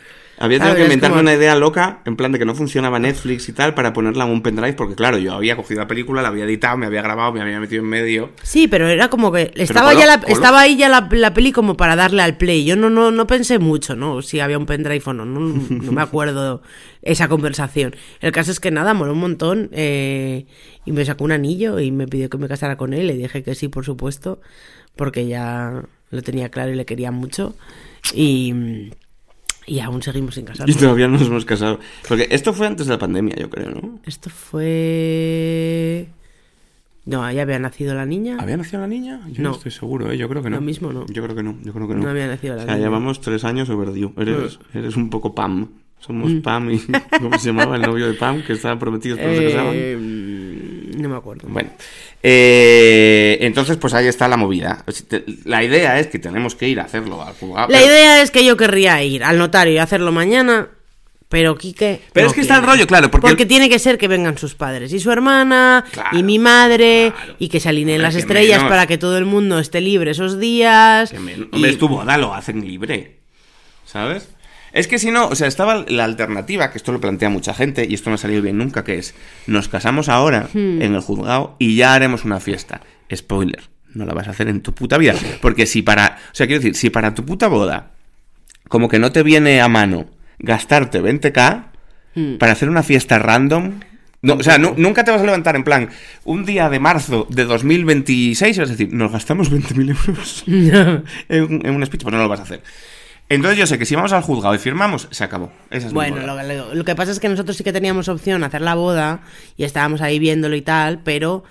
[0.45, 0.77] Había tenido ¿Sabes?
[0.77, 3.75] que inventarme como- una idea loca, en plan de que no funcionaba Netflix y tal,
[3.75, 6.77] para ponerla en un pendrive, porque claro, yo había cogido la película, la había editado,
[6.77, 8.31] me había grabado, me había metido en medio.
[8.43, 11.33] Sí, pero era como que estaba colo- ya la, colo- estaba ahí ya la, la
[11.33, 12.65] peli como para darle al play.
[12.65, 14.21] Yo no, no, no pensé mucho, ¿no?
[14.23, 16.63] Si había un pendrive o no, no, no me acuerdo
[17.03, 17.95] esa conversación.
[18.21, 20.47] El caso es que nada, moló un montón eh,
[20.85, 23.07] y me sacó un anillo y me pidió que me casara con él.
[23.07, 24.41] Le dije que sí, por supuesto,
[24.97, 27.55] porque ya lo tenía claro y le quería mucho.
[28.15, 28.91] Y,
[29.67, 30.77] y aún seguimos sin Y casarnos.
[30.77, 31.79] todavía no nos hemos casado.
[32.09, 33.99] Porque esto fue antes de la pandemia, yo creo, ¿no?
[34.05, 36.09] Esto fue...
[37.05, 38.37] No, ya había nacido la niña.
[38.39, 39.21] ¿Había nacido la niña?
[39.33, 39.57] Yo no, No.
[39.57, 40.17] estoy seguro, ¿eh?
[40.19, 40.57] Yo creo que no.
[40.57, 41.05] Lo mismo no.
[41.09, 42.03] Yo creo que no, yo creo que no.
[42.05, 42.87] No había nacido la O sea, niña.
[42.87, 44.13] llevamos tres años overdue.
[44.19, 45.69] Eres, eres un poco Pam.
[45.99, 46.79] Somos Pam y...
[47.21, 48.43] ¿Cómo se llamaba el novio de Pam?
[48.43, 49.75] Que estaban prometidos pero no se casaban.
[51.03, 51.49] No me acuerdo.
[51.49, 51.71] Bueno,
[52.23, 54.85] eh, entonces pues ahí está la movida.
[55.45, 57.69] La idea es que tenemos que ir a hacerlo al juzgado.
[57.69, 60.69] La pero- idea es que yo querría ir al notario y hacerlo mañana,
[61.29, 62.01] pero Quique.
[62.13, 64.55] Pero no es que está el rollo, claro, porque- tiene que ser que vengan sus
[64.55, 67.35] padres y su hermana Claro, y mi madre claro.
[67.39, 68.71] y que se alineen las estrellas menos.
[68.71, 71.11] para que todo el mundo esté libre esos días.
[71.11, 73.19] Que y- Hombre, es tu boda, lo hacen libre.
[73.85, 74.29] ¿Sabes?
[74.73, 77.87] Es que si no, o sea, estaba la alternativa, que esto lo plantea mucha gente
[77.89, 79.15] y esto no ha salido bien nunca, que es,
[79.47, 80.81] nos casamos ahora Hmm.
[80.83, 82.81] en el juzgado y ya haremos una fiesta.
[83.15, 83.63] Spoiler,
[83.95, 85.15] no la vas a hacer en tu puta vida.
[85.43, 87.91] Porque si para, o sea, quiero decir, si para tu puta boda
[88.69, 90.07] como que no te viene a mano
[90.39, 91.67] gastarte 20k
[92.15, 92.37] Hmm.
[92.39, 93.81] para hacer una fiesta random.
[94.23, 95.89] No, o sea, nu- nunca te vas a levantar en plan,
[96.25, 100.45] un día de marzo de 2026 y vas a decir, nos gastamos 20.000 euros
[101.29, 102.63] en, en un speech, pues no lo vas a hacer.
[103.35, 105.53] Entonces yo sé que si vamos al juzgado y firmamos, se acabó.
[105.71, 106.75] Esa es mi Bueno, boda.
[106.75, 109.23] lo, que pasa es que nosotros sí que teníamos opción a hacer la boda
[109.57, 111.45] y estábamos ahí viéndolo y tal, pero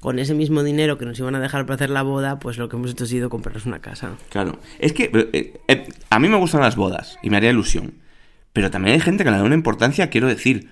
[0.00, 2.68] con ese mismo dinero que nos iban a dejar para hacer la boda, pues lo
[2.68, 4.12] que hemos hecho ha sido comprarnos una casa.
[4.30, 4.58] Claro.
[4.78, 7.94] Es que eh, eh, a mí me gustan las bodas y me haría ilusión.
[8.52, 10.70] Pero también hay gente que le da una importancia, quiero decir,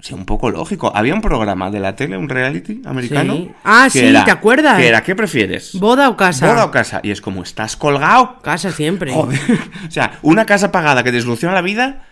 [0.00, 0.92] sea un poco lógico.
[0.94, 3.34] Había un programa de la tele, un reality americano.
[3.34, 3.50] Sí.
[3.64, 4.78] Ah, sí, era- ¿te acuerdas?
[4.78, 5.72] Que era, ¿qué prefieres?
[5.78, 6.46] ¿Boda o casa?
[6.48, 7.00] ¿Boda o casa?
[7.02, 8.38] Y es como, ¿estás colgado?
[8.42, 9.12] Casa siempre.
[9.12, 9.38] Joder.
[9.88, 12.02] O sea, una casa pagada que te soluciona la vida.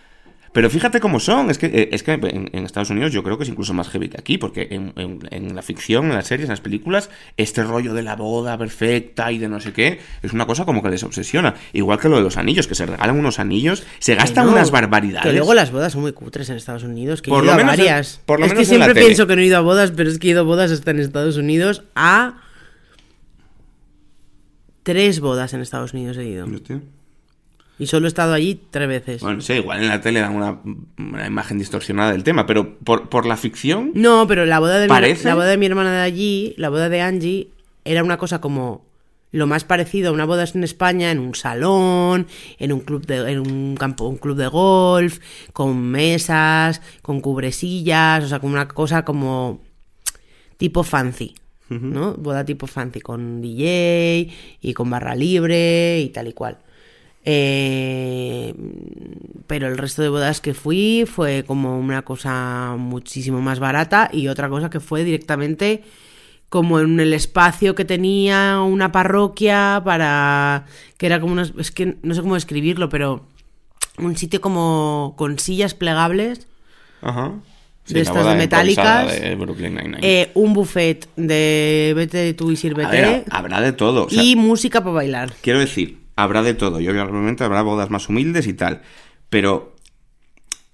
[0.55, 1.51] Pero fíjate cómo son.
[1.51, 3.89] Es que, eh, es que en, en Estados Unidos yo creo que es incluso más
[3.89, 4.37] heavy que aquí.
[4.37, 8.01] Porque en, en- en la ficción, en las series, en las películas, este rollo de
[8.03, 11.55] la boda perfecta y de no sé qué, es una cosa como que les obsesiona.
[11.73, 14.71] Igual que lo de los anillos, que se regalan unos anillos, se gastan no, unas
[14.71, 15.29] barbaridades.
[15.29, 17.57] Que luego las bodas son muy cutres en Estados Unidos, que Por he lo a
[17.57, 18.21] menos en- varias.
[18.25, 20.17] por lo es que menos siempre pienso que no he ido a bodas, pero es
[20.19, 22.41] que he ido a bodas hasta en Estados Unidos a
[24.83, 26.47] tres bodas en Estados Unidos he ido.
[27.77, 29.21] Y solo he estado allí tres veces.
[29.21, 30.59] Bueno, sí, igual en la tele dan una,
[30.97, 33.91] una imagen distorsionada del tema, pero por, por la ficción.
[33.95, 36.87] No, pero la boda de mi, la boda de mi hermana de allí, la boda
[36.87, 37.49] de Angie,
[37.83, 38.85] era una cosa como
[39.31, 43.29] lo más parecido a una boda en España, en un salón, en un club de,
[43.29, 45.19] en un campo, un club de golf,
[45.51, 49.61] con mesas, con cubresillas, o sea, como una cosa como
[50.57, 51.35] tipo fancy.
[51.67, 52.13] ¿no?
[52.13, 54.29] Boda tipo fancy, con DJ
[54.61, 56.59] y con barra libre y tal y cual.
[57.27, 58.53] Eh,
[59.47, 64.27] pero el resto de bodas que fui fue como una cosa muchísimo más barata y
[64.27, 65.83] otra cosa que fue directamente
[66.49, 70.65] como en el espacio que tenía una parroquia para
[70.97, 73.25] que era como unas es que no sé cómo describirlo pero
[73.97, 76.47] un sitio como con sillas plegables
[77.01, 77.33] Ajá.
[77.87, 79.11] De estas de metálicas.
[79.11, 79.37] de
[80.01, 84.05] eh, un buffet de vete tú y sírvete ver, habrá de todo.
[84.05, 86.79] o sea, y música para bailar Quiero decir, habrá de todo.
[86.79, 88.81] Y obviamente habrá bodas más humildes y tal.
[89.29, 89.75] Pero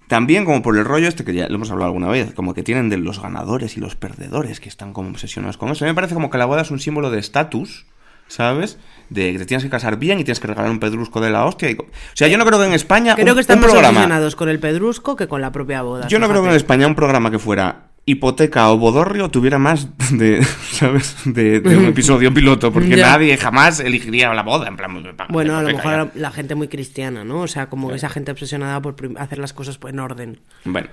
[0.08, 2.62] también como por el rollo este que ya lo hemos hablado alguna vez, como que
[2.62, 5.84] tienen de los ganadores y los perdedores que están como obsesionados con eso.
[5.84, 7.86] A mí me parece como que la boda es un símbolo de estatus,
[8.28, 8.78] ¿sabes?
[9.08, 11.44] De que te tienes que casar bien y tienes que regalar un pedrusco de la
[11.46, 11.70] hostia.
[11.70, 13.70] y O sea, yo no creo que en España creo un, que están un más
[13.70, 14.00] programa...
[14.00, 16.56] obsesionados con el pedrusco que con la propia boda Yo no creo que en.
[16.56, 20.42] España un programa que fuera hipoteca o bodorrio tuviera más de,
[20.72, 21.14] ¿sabes?
[21.24, 23.10] De, de un episodio piloto, porque Ya.
[23.12, 24.92] nadie jamás elegiría la boda, en plan...
[25.16, 26.20] pagan Bueno, la a lo mejor ya.
[26.20, 27.40] la gente muy cristiana, ¿no?
[27.42, 30.40] O sea, como esa gente obsesionada por hacer las cosas pues, en orden.
[30.64, 30.88] Bueno,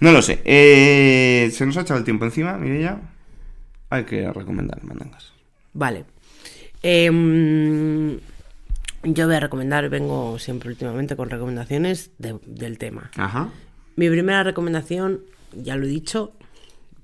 [0.00, 0.42] no lo sé.
[0.44, 3.00] Eh, se nos ha echado el tiempo encima, Mireia.
[3.90, 5.32] Hay que recomendar mandangas.
[5.72, 6.04] Vale.
[6.82, 8.18] Em,
[9.04, 13.10] yo voy a recomendar, vengo siempre últimamente con recomendaciones de- del tema.
[13.16, 13.48] Ajá.
[13.96, 15.20] Mi primera recomendación,
[15.56, 16.32] ya lo he dicho,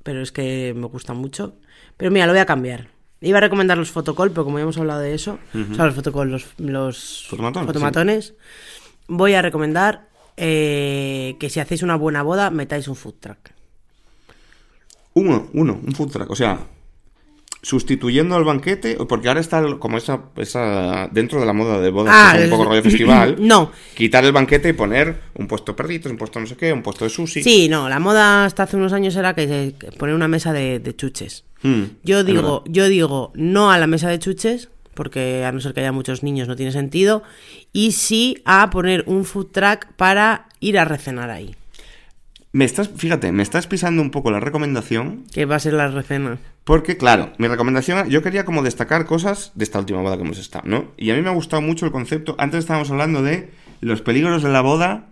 [0.02, 1.54] pero es que me gusta mucho.
[1.96, 2.88] Pero mira, lo voy a cambiar.
[3.20, 5.94] Iba a recomendar los fotocall, pero como ya hemos hablado de eso, o sea, los
[5.94, 8.34] fotocall, los, los Fotomatones, fotomatones,
[9.08, 13.50] voy a recomendar eh, que si hacéis una buena boda, metáis un food truck.
[15.12, 16.30] Uno, uno, un food truck.
[16.30, 16.66] O sea,
[17.62, 22.14] sustituyendo al banquete, porque ahora está como esa, esa dentro de la moda de bodas,
[22.16, 23.36] Ah, que es un poco rollo festival.
[23.40, 23.70] No.
[23.94, 27.04] Quitar el banquete y poner un puesto perritos, un puesto no sé qué, un puesto
[27.04, 27.42] de sushi.
[27.42, 30.96] Sí, no, la moda hasta hace unos años era que, poner una mesa de, de
[30.96, 31.44] chuches.
[31.62, 35.74] Mm, Yo digo, yo digo no a la mesa de chuches, porque a no ser
[35.74, 37.22] que haya muchos niños no tiene sentido,
[37.72, 41.54] y sí a poner un food truck para ir a recenar ahí,
[42.52, 45.88] Me estás, fíjate, me estás pisando un poco la recomendación, que va a ser la
[45.88, 46.38] recena.
[46.64, 50.38] porque claro, mi recomendación, yo quería como destacar cosas de esta última boda que hemos
[50.38, 50.86] estado, ¿no?
[50.96, 54.42] Y a mí me ha gustado mucho el concepto, antes estábamos hablando de los peligros
[54.42, 55.04] de la boda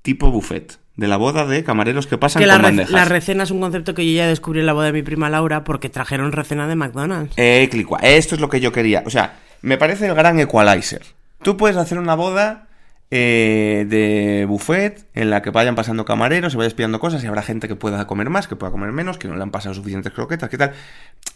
[0.00, 2.92] tipo buffet, de la boda de camareros que pasan Que la, con bandejas.
[2.92, 5.28] la recena es un concepto que yo ya descubrí en la boda de mi prima
[5.28, 7.34] Laura porque trajeron recena de McDonald's.
[7.36, 7.98] Eh, clicua.
[8.02, 9.02] Esto es lo que yo quería.
[9.04, 11.02] O sea, me parece el gran equalizer.
[11.42, 12.68] Tú puedes hacer una boda
[13.10, 17.42] eh, de buffet en la que vayan pasando camareros, se vayas pidiendo cosas y habrá
[17.42, 20.12] gente que pueda comer más, que pueda comer menos, que no le han pasado suficientes
[20.12, 20.72] croquetas, ¿qué tal?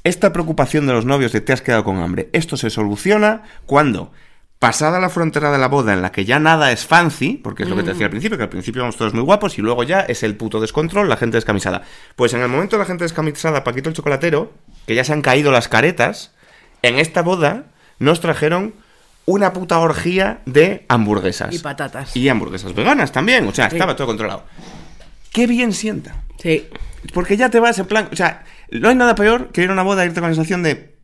[0.04, 4.12] Esta preocupación de los novios de te has quedado con hambre, esto se soluciona cuando,
[4.60, 7.68] pasada la frontera de la boda en la que ya nada es fancy, porque es
[7.68, 9.82] lo que te decía al principio, que al principio vamos todos muy guapos y luego
[9.82, 11.82] ya es el puto descontrol, la gente descamisada.
[12.16, 14.52] Pues en el momento de la gente descamisada, Paquito el chocolatero,
[14.86, 16.32] que ya se han caído las caretas,
[16.82, 17.64] en esta boda
[17.98, 18.74] nos trajeron
[19.26, 21.54] una puta orgía de hamburguesas.
[21.54, 22.16] Y patatas.
[22.16, 23.76] Y hamburguesas veganas también, o sea, Sí.
[23.76, 24.44] estaba todo controlado.
[25.32, 26.22] Qué bien sienta.
[26.42, 26.66] Sí.
[27.12, 29.72] Porque ya te vas en plan, o sea, no hay nada peor que ir a
[29.72, 30.94] una boda e irte con la sensación de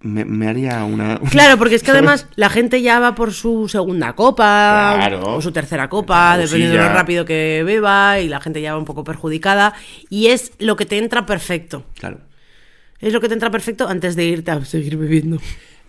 [0.00, 1.20] me, me haría una...
[1.30, 5.36] Claro, porque es que además la gente ya va por su segunda copa Claro.
[5.36, 8.78] o su tercera copa, dependiendo de lo rápido que beba, y la gente ya va
[8.78, 9.74] un poco perjudicada.
[10.10, 11.84] Y es lo que te entra perfecto.
[11.98, 12.18] Claro.
[12.98, 15.38] Es lo que te entra perfecto antes de irte a seguir bebiendo.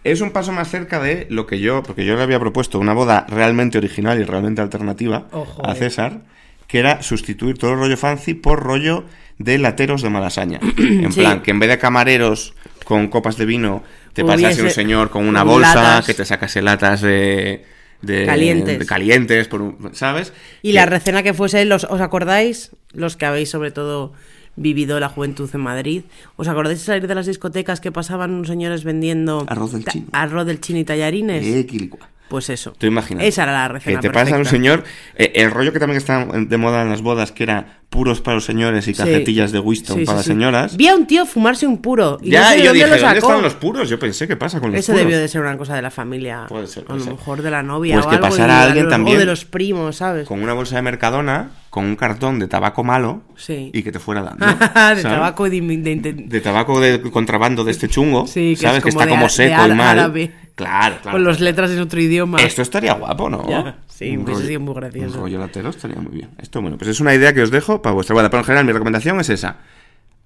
[0.04, 2.94] Es un paso más cerca de lo que yo, porque yo le había propuesto una
[2.94, 5.76] boda realmente original y realmente alternativa Ojo, a.
[5.76, 6.22] César,
[6.68, 9.06] que era sustituir todo el rollo fancy por rollo
[9.38, 10.60] de lateros de malasaña.
[10.78, 11.22] En Sí.
[11.22, 12.54] plan, que en vez de camareros
[12.86, 13.84] con copas de vino,
[14.14, 16.06] te pasase un señor con una bolsa, latas.
[16.06, 17.64] que te sacase latas de...
[18.02, 18.80] de- Calientes.
[18.80, 20.34] de calientes, por un- ¿sabes?
[20.62, 22.72] Y Que- la recena que fuese, los, ¿os acordáis?
[22.92, 24.12] Los que habéis sobre todo
[24.56, 26.04] vivido la juventud en Madrid.
[26.36, 30.08] ¿Os acordáis de salir de las discotecas que pasaban unos señores vendiendo Arroz del chino.
[30.12, 31.46] arroz del chino y tallarines?
[31.46, 32.10] Eh, quilicua.
[32.30, 32.74] Pues eso.
[32.78, 33.24] Tú imaginas.
[33.26, 34.50] Esa era la recena Que te pasa un perfecta.
[34.50, 34.84] señor.
[35.16, 38.34] eh, el rollo que también está de moda en las bodas, que era puros para
[38.34, 38.98] los señores y Sí.
[39.04, 40.32] cajetillas de Winston Sí, para las sí.
[40.32, 40.76] señoras.
[40.78, 42.18] Vi a un tío fumarse un puro.
[42.24, 43.88] Y no ya, sé yo dónde dije, lo ¿dónde están los puros?
[43.88, 45.06] Yo pensé, ¿qué pasa con los Eso puros?
[45.06, 46.46] debió de ser una cosa de la familia.
[46.50, 47.14] Puede ser, a lo ser.
[47.14, 47.94] mejor de la novia.
[47.96, 50.28] Pues o que algo, pasara a alguien los- también O de los primos, ¿sabes?
[50.28, 53.70] Con una bolsa de Mercadona, con un cartón de tabaco malo Sí.
[53.72, 54.44] y que te fuera dando.
[54.48, 55.04] de ¿sabes?
[55.04, 58.26] tabaco de, de- de- De tabaco de contrabando de este chungo.
[58.26, 58.78] Sí, que ¿Sabes?
[58.80, 60.00] es que está de como seco y mal.
[60.00, 60.32] árabe.
[60.56, 61.16] Claro, claro.
[61.18, 62.38] con las letras en otro idioma.
[62.42, 63.50] Esto estaría guapo, ¿no?
[63.50, 65.16] Ya, sí, Un rollo- sido muy gracioso.
[65.18, 66.30] Un rollo latero estaría muy bien.
[66.38, 68.30] Esto, bueno, pues es una idea que os dejo para vuestra boda.
[68.30, 69.58] Pero en general, mi recomendación es esa: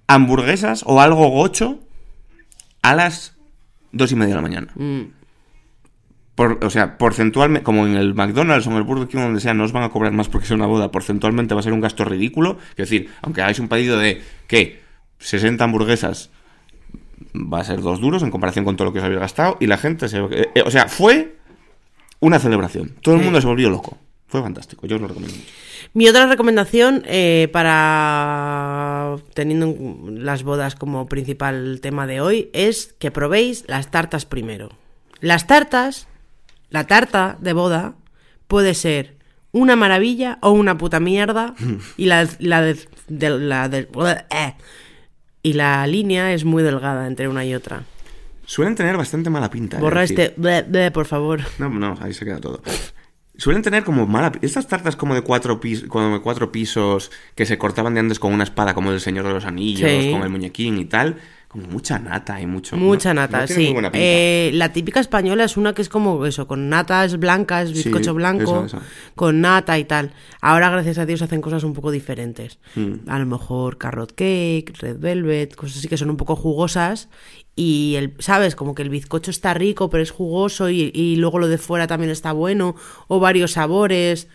[0.06, 1.78] hamburguesas o algo gocho
[2.82, 3.36] a las
[3.92, 4.68] dos y media de la mañana.
[4.74, 5.02] Mm.
[6.34, 9.54] Por, o sea, porcentualmente, como en el McDonald's o en el Burger King, donde sea,
[9.54, 10.90] no os van a cobrar más porque sea una boda.
[10.92, 12.58] Porcentualmente va a ser un gasto ridículo.
[12.70, 14.82] Es decir, aunque hagáis un pedido de, ¿qué?
[15.18, 16.30] 60 hamburguesas,
[17.34, 19.56] va a ser dos duros en comparación con todo lo que os habéis gastado.
[19.60, 20.18] Y la gente se.
[20.18, 21.36] eh, eh, o sea, fue
[22.20, 22.94] una celebración.
[23.02, 23.96] Todo el mundo se volvió loco.
[24.26, 24.86] Fue fantástico.
[24.86, 25.48] Yo os lo recomiendo mucho.
[25.94, 32.94] Mi otra recomendación eh, para teniendo en las bodas como principal tema de hoy es
[32.98, 34.68] que probéis las tartas primero.
[35.20, 36.06] Las tartas,
[36.70, 37.94] la tarta de boda
[38.48, 39.16] puede ser
[39.52, 41.54] una maravilla o una puta mierda
[41.96, 43.88] y la, la de, de- la de-
[44.30, 44.54] eh,
[45.42, 47.84] y la línea es muy delgada entre una y otra.
[48.44, 49.76] Suelen tener bastante mala pinta.
[49.78, 51.40] eh, Borra es este ble, ble, por favor.
[51.58, 52.62] No, no, ahí se queda todo.
[53.36, 54.32] Suelen tener como mala...
[54.42, 58.18] Estas tartas como de cuatro, pis- como de cuatro pisos que se cortaban de antes
[58.18, 60.10] con una espada como del Señor de los Anillos, Sí.
[60.10, 61.18] con el muñequín y tal.
[61.48, 62.76] Como mucha nata y mucho...
[62.76, 63.74] Mucha no- nata, no sí.
[63.94, 68.12] Eh, la típica española es una que es como eso, con natas blancas, Sí, bizcocho
[68.12, 68.66] blanco,
[69.14, 70.12] con nata y tal.
[70.42, 72.58] Ahora, gracias a Dios, hacen cosas un poco diferentes.
[72.74, 73.08] Mm.
[73.08, 77.08] A lo mejor carrot cake, red velvet, cosas así que son un poco jugosas.
[77.56, 78.54] Y, el, ¿sabes?
[78.54, 81.86] Como que el bizcocho está rico, pero es jugoso y, y luego lo de fuera
[81.86, 82.76] también está bueno.
[83.08, 84.28] O varios sabores.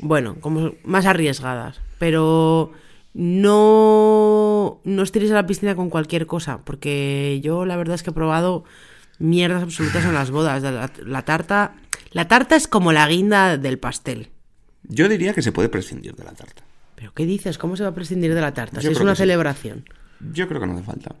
[0.00, 1.78] Bueno, como más arriesgadas.
[1.98, 2.72] Pero
[3.20, 8.04] no, no os tiréis a la piscina con cualquier cosa, porque yo la verdad es
[8.04, 8.62] que he probado
[9.18, 10.62] mierdas absolutas en las bodas.
[10.62, 11.74] La, la tarta,
[12.12, 14.28] la tarta es como la guinda del pastel.
[14.84, 16.62] Yo diría que se puede prescindir de la tarta.
[16.94, 17.58] ¿Pero qué dices?
[17.58, 18.80] ¿Cómo se va a prescindir de la tarta?
[18.80, 19.22] Yo Si es una sí.
[19.22, 19.84] celebración.
[20.32, 21.16] Yo creo que no hace falta.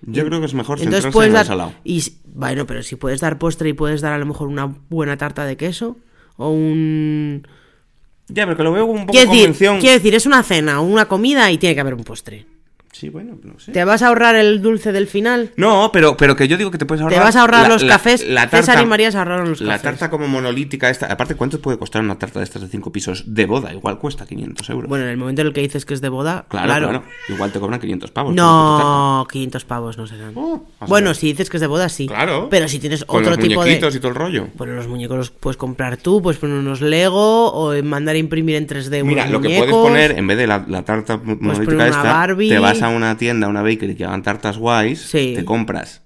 [0.00, 0.84] Yo creo que es mejor Ah.
[0.84, 1.44] Entonces puedes en dar...
[1.44, 1.74] salado.
[1.84, 5.18] Y, bueno, pero si puedes dar postre y puedes dar a lo mejor una buena
[5.18, 5.98] tarta de queso
[6.38, 7.46] o un...
[8.28, 9.80] Ya, pero que lo veo como un poco Quiero decir, convención.
[9.80, 12.46] quiero decir, es una cena una comida y tiene que haber un postre.
[13.04, 13.70] Sí, bueno, no sé.
[13.72, 15.50] ¿Te vas a ahorrar el dulce del final?
[15.56, 17.18] No, pero, pero que yo digo que te puedes ahorrar.
[17.18, 18.26] Te vas a ahorrar la- los la- cafés.
[18.26, 19.82] La César tarta, y María se ahorraron los La cafés.
[19.82, 21.12] tarta como monolítica esta.
[21.12, 23.74] Aparte, ¿cuánto puede costar una tarta de estas de cinco pisos de boda?
[23.74, 24.88] Igual cuesta 500 euros.
[24.88, 26.88] Bueno, en el momento en el que dices que es de boda, claro, claro.
[26.88, 28.34] claro, Igual te cobran 500 pavos.
[28.34, 30.32] No, 500 pavos no serán.
[30.34, 32.06] Oh, bueno, si dices que es de boda, sí.
[32.06, 32.48] Claro.
[32.50, 33.66] Pero si tienes Con otro los tipo de.
[33.66, 34.48] muñequitos y todo el rollo.
[34.54, 38.56] Bueno, los muñecos los puedes comprar tú, puedes poner unos Lego o mandar a imprimir
[38.56, 41.86] en 3D unos Mira, lo que puedes poner, en vez de la, la tarta monolítica
[41.88, 42.48] esta, Barbie.
[42.48, 45.32] te vas a una tienda, una bakery que hagan tartas guays, Sí.
[45.36, 46.02] te compras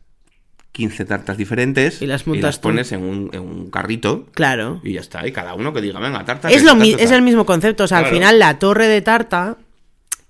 [0.73, 4.81] 15 tartas diferentes Y las montas pones en un, en un carrito Claro.
[4.85, 5.27] y ya está.
[5.27, 6.51] Y cada uno que diga, venga, tarta.
[6.51, 7.85] Es, lo tarta, es el mismo concepto.
[7.85, 9.57] O sea, al final la torre de tarta,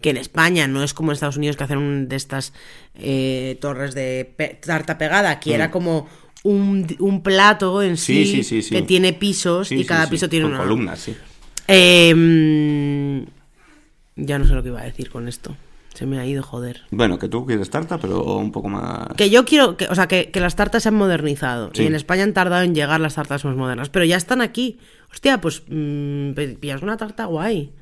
[0.01, 2.53] que en España no es como en Estados Unidos que hacen un de estas
[2.95, 6.09] eh, torres de pe- tarta pegada, aquí era como
[6.45, 8.25] un, un plato en sí, Mm.
[8.25, 8.75] Sí, sí, sí, sí.
[8.75, 11.15] que tiene pisos y cada piso tiene con una columnas, sí.
[11.67, 13.23] Eh, mm,
[14.25, 15.55] ya no sé lo que iba a decir con esto.
[15.95, 16.83] Se me ha ido, joder.
[16.91, 19.09] Bueno, que tú quieres tarta, pero un poco más.
[19.17, 21.71] Que yo quiero, que, o sea, que, que las tartas se han modernizado.
[21.75, 21.83] Sí.
[21.83, 23.89] Y en España han tardado en llegar las tartas más modernas.
[23.89, 24.79] Pero ya están aquí.
[25.11, 27.73] Hostia, pues mm, pe- pillas una tarta guay.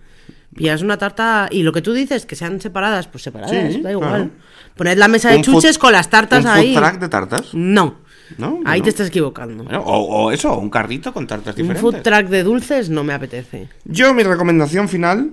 [0.54, 1.48] Pillas una tarta.
[1.50, 4.08] Y lo que tú dices, que sean separadas, pues separadas, Sí, da igual.
[4.08, 4.30] claro.
[4.76, 6.74] Poned la mesa de Un chuches food- con las tartas un ahí.
[6.74, 7.54] food truck de tartas?
[7.54, 7.96] No.
[8.38, 8.60] ¿No?
[8.64, 8.84] Ahí No.
[8.84, 9.62] te estás equivocando.
[9.64, 11.82] Bueno, o, o eso, un carrito con tartas Un diferentes.
[11.82, 13.68] food truck de dulces no me apetece.
[13.84, 15.32] Yo, mi recomendación final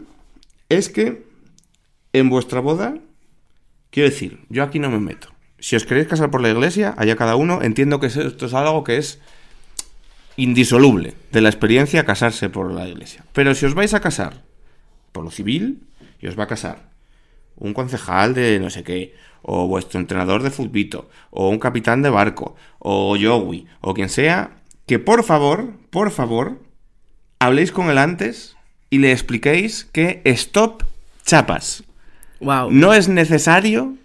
[0.70, 1.32] es que
[2.14, 2.96] en vuestra boda,
[3.90, 5.30] quiero decir, yo aquí no me meto.
[5.60, 8.84] Si os queréis casar por la iglesia, allá cada uno, entiendo que esto es algo
[8.84, 9.20] que es
[10.36, 13.24] indisoluble de la experiencia casarse por la iglesia.
[13.34, 14.44] Pero si os vais a casar
[15.12, 15.84] por lo civil,
[16.20, 16.90] y os va a casar
[17.56, 22.10] un concejal de no sé qué, o vuestro entrenador de futbito, o un capitán de
[22.10, 26.60] barco, o Yowie, o quien sea, que por favor, por favor,
[27.40, 28.56] habléis con él antes
[28.90, 30.84] y le expliquéis que stop
[31.26, 31.84] chapas.
[32.44, 32.72] Wow.
[32.72, 33.96] No es necesario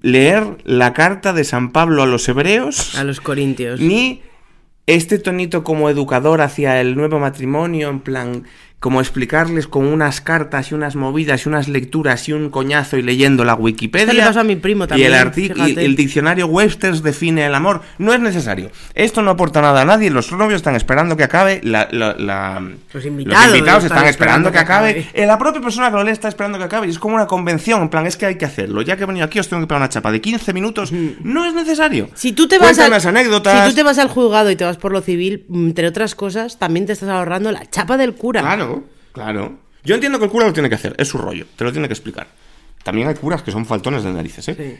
[0.00, 2.96] leer la carta de San Pablo a los hebreos.
[2.96, 3.80] A los corintios.
[3.80, 4.22] Ni
[4.86, 8.44] este tonito como educador hacia el nuevo matrimonio, en plan,
[8.78, 13.02] como explicarles con unas cartas y unas movidas y unas lecturas y un coñazo y
[13.02, 14.12] leyendo la Wikipedia.
[14.12, 17.80] Le pasó a mi primo también, Y el, y el diccionario Webster's define el amor.
[17.98, 18.70] No es necesario.
[18.94, 20.10] Esto no aporta nada a nadie.
[20.10, 21.60] Los novios están esperando que acabe.
[21.64, 22.60] La, la- la-
[22.92, 24.90] Los invitados están, están esperando, esperando que acabe.
[24.90, 25.08] acabe.
[25.14, 26.86] Eh, La propia persona que lo lee está esperando que acabe.
[26.86, 27.80] Y es como una convención.
[27.82, 28.82] En plan, es que hay que hacerlo.
[28.82, 30.92] Ya que he venido aquí, os tengo que pegar una chapa de 15 minutos.
[30.92, 32.10] No es necesario.
[32.14, 33.64] Si tú te vas al, anécdotas.
[33.64, 36.58] Si tú te vas al juzgado y te vas por lo civil, entre otras cosas,
[36.58, 38.42] también te estás ahorrando la chapa del cura.
[38.42, 38.65] Claro,
[39.12, 39.58] claro.
[39.84, 41.86] Yo entiendo que el cura lo tiene que hacer, es su rollo, te lo tiene
[41.88, 42.26] que explicar.
[42.82, 44.54] También hay curas que son faltones de narices, ¿eh?
[44.56, 44.76] Sí.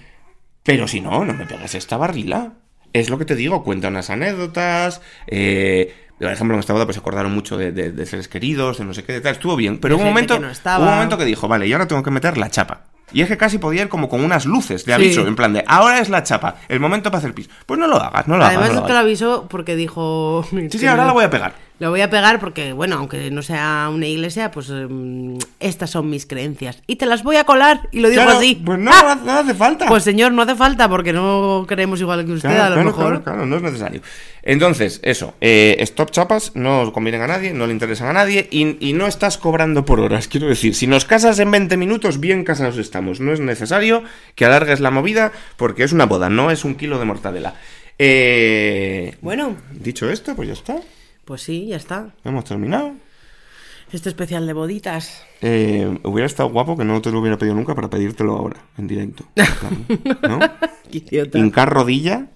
[0.62, 2.54] Pero si no, no me pegas esta barrila.
[2.92, 5.00] Es lo que te digo, cuenta unas anécdotas.
[5.26, 8.78] Eh, por ejemplo, en esta boda pues se acordaron mucho de, de- de seres queridos,
[8.78, 9.32] de no sé qué, de tal.
[9.32, 11.86] Estuvo bien, pero hubo un momento, no hubo un momento que dijo, vale, y ahora
[11.86, 12.84] tengo que meter la chapa.
[13.12, 15.28] Y es que casi podía ir como con unas luces de aviso, Sí.
[15.28, 17.48] en plan de, ahora es la chapa, el momento para hacer pis.
[17.66, 18.74] Pues no lo hagas, no lo Además, hagas.
[18.76, 20.44] no esto lo avisó porque dijo.
[20.50, 21.54] Sí, sí, ahora la voy a pegar.
[21.78, 26.08] Lo voy a pegar porque, bueno, aunque no sea una iglesia, pues em, estas son
[26.08, 26.82] mis creencias.
[26.86, 27.88] Y te las voy a colar.
[27.92, 28.60] Y lo digo Claro, así.
[28.64, 29.18] Pues no, ¡Ah!
[29.22, 29.86] no hace falta.
[29.86, 32.86] Pues señor, no hace falta porque no creemos igual que usted, Claro, a lo claro,
[32.86, 33.04] mejor.
[33.06, 34.00] claro, claro, no es necesario.
[34.42, 38.76] Entonces, eso, eh, stop chapas no convienen a nadie, no le interesan a nadie y,
[38.88, 40.28] y no estás cobrando por horas.
[40.28, 43.20] Quiero decir, si nos casas en 20 minutos, bien casados estamos.
[43.20, 44.02] No es necesario
[44.34, 47.54] que alargues la movida porque es una boda, no es un kilo de mortadela.
[47.98, 50.76] Eh, Bueno, dicho esto, pues ya está.
[51.26, 52.14] Pues sí, ya está.
[52.24, 52.92] Hemos terminado.
[53.92, 55.24] Este especial de boditas.
[55.42, 58.86] Eh, hubiera estado guapo que no te lo hubiera pedido nunca para pedírtelo ahora, en
[58.86, 59.24] directo.
[60.22, 60.38] ¿No?
[60.90, 61.38] Qué idiota.
[61.38, 62.26] hincar rodilla.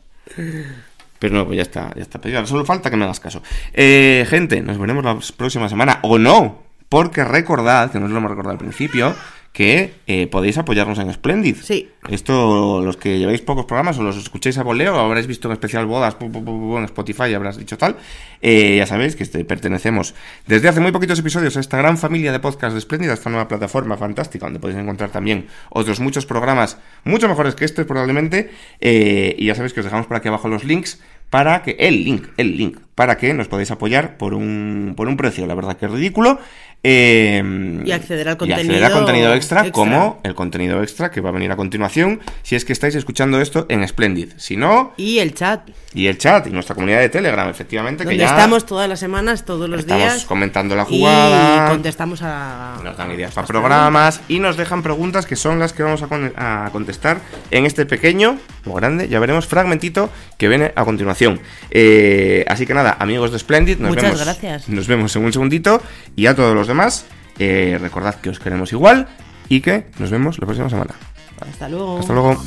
[1.18, 2.44] Pero no, pues ya está, ya está pedido.
[2.46, 3.42] Solo falta que me hagas caso.
[3.72, 6.00] Eh, gente, nos veremos la próxima semana.
[6.02, 9.14] O no, porque recordad, que nos lo hemos recordado al principio,
[9.52, 11.56] que eh, podéis apoyarnos en Splendid.
[11.56, 11.88] Sí.
[12.08, 15.52] Esto, los que lleváis pocos programas o los escucháis a voleo, o habréis visto en
[15.52, 17.96] especial bodas pu, pu, pu, pu, en Spotify y habrás dicho tal.
[18.42, 20.14] eh, ya sabéis que este, pertenecemos
[20.46, 23.28] desde hace muy poquitos episodios a esta gran familia de podcast de Splendid, a esta
[23.28, 28.50] nueva plataforma fantástica, donde podéis encontrar también otros muchos programas, mucho mejores que este probablemente.
[28.80, 32.04] eh, y ya sabéis que os dejamos por aquí abajo los links para que el
[32.04, 35.76] link, el link, para que nos podáis apoyar por un, por un precio, la verdad
[35.76, 36.40] que es ridículo.
[36.82, 39.72] Eh, Y acceder al y acceder al contenido contenido extra, extra.
[39.72, 43.40] como el contenido extra que va a venir a continuación si es que estáis escuchando
[43.40, 44.30] esto en Splendid.
[44.36, 45.68] Si no, Y el chat.
[45.92, 48.98] y el chat y nuestra comunidad de Telegram, efectivamente, que Donde ya estamos todas las
[49.00, 50.24] semanas, todos los estamos días.
[50.24, 51.66] comentando la jugada.
[51.66, 52.80] Y contestamos a.
[52.82, 56.06] Nos dan ideas para programas y nos dejan preguntas que son las que vamos a,
[56.08, 57.20] con- a contestar
[57.50, 61.40] en este pequeño o grande, ya veremos, fragmentito que viene a continuación.
[61.70, 64.20] Eh, así que nada, amigos de Splendid, nos Muchas vemos.
[64.24, 64.68] gracias.
[64.68, 65.82] Nos vemos en un segundito
[66.16, 67.04] y a todos los demás,
[67.38, 69.08] eh, recordad que os queremos igual
[69.48, 70.94] y que nos vemos la próxima semana.
[71.40, 71.98] Hasta luego.
[71.98, 72.42] Hasta luego.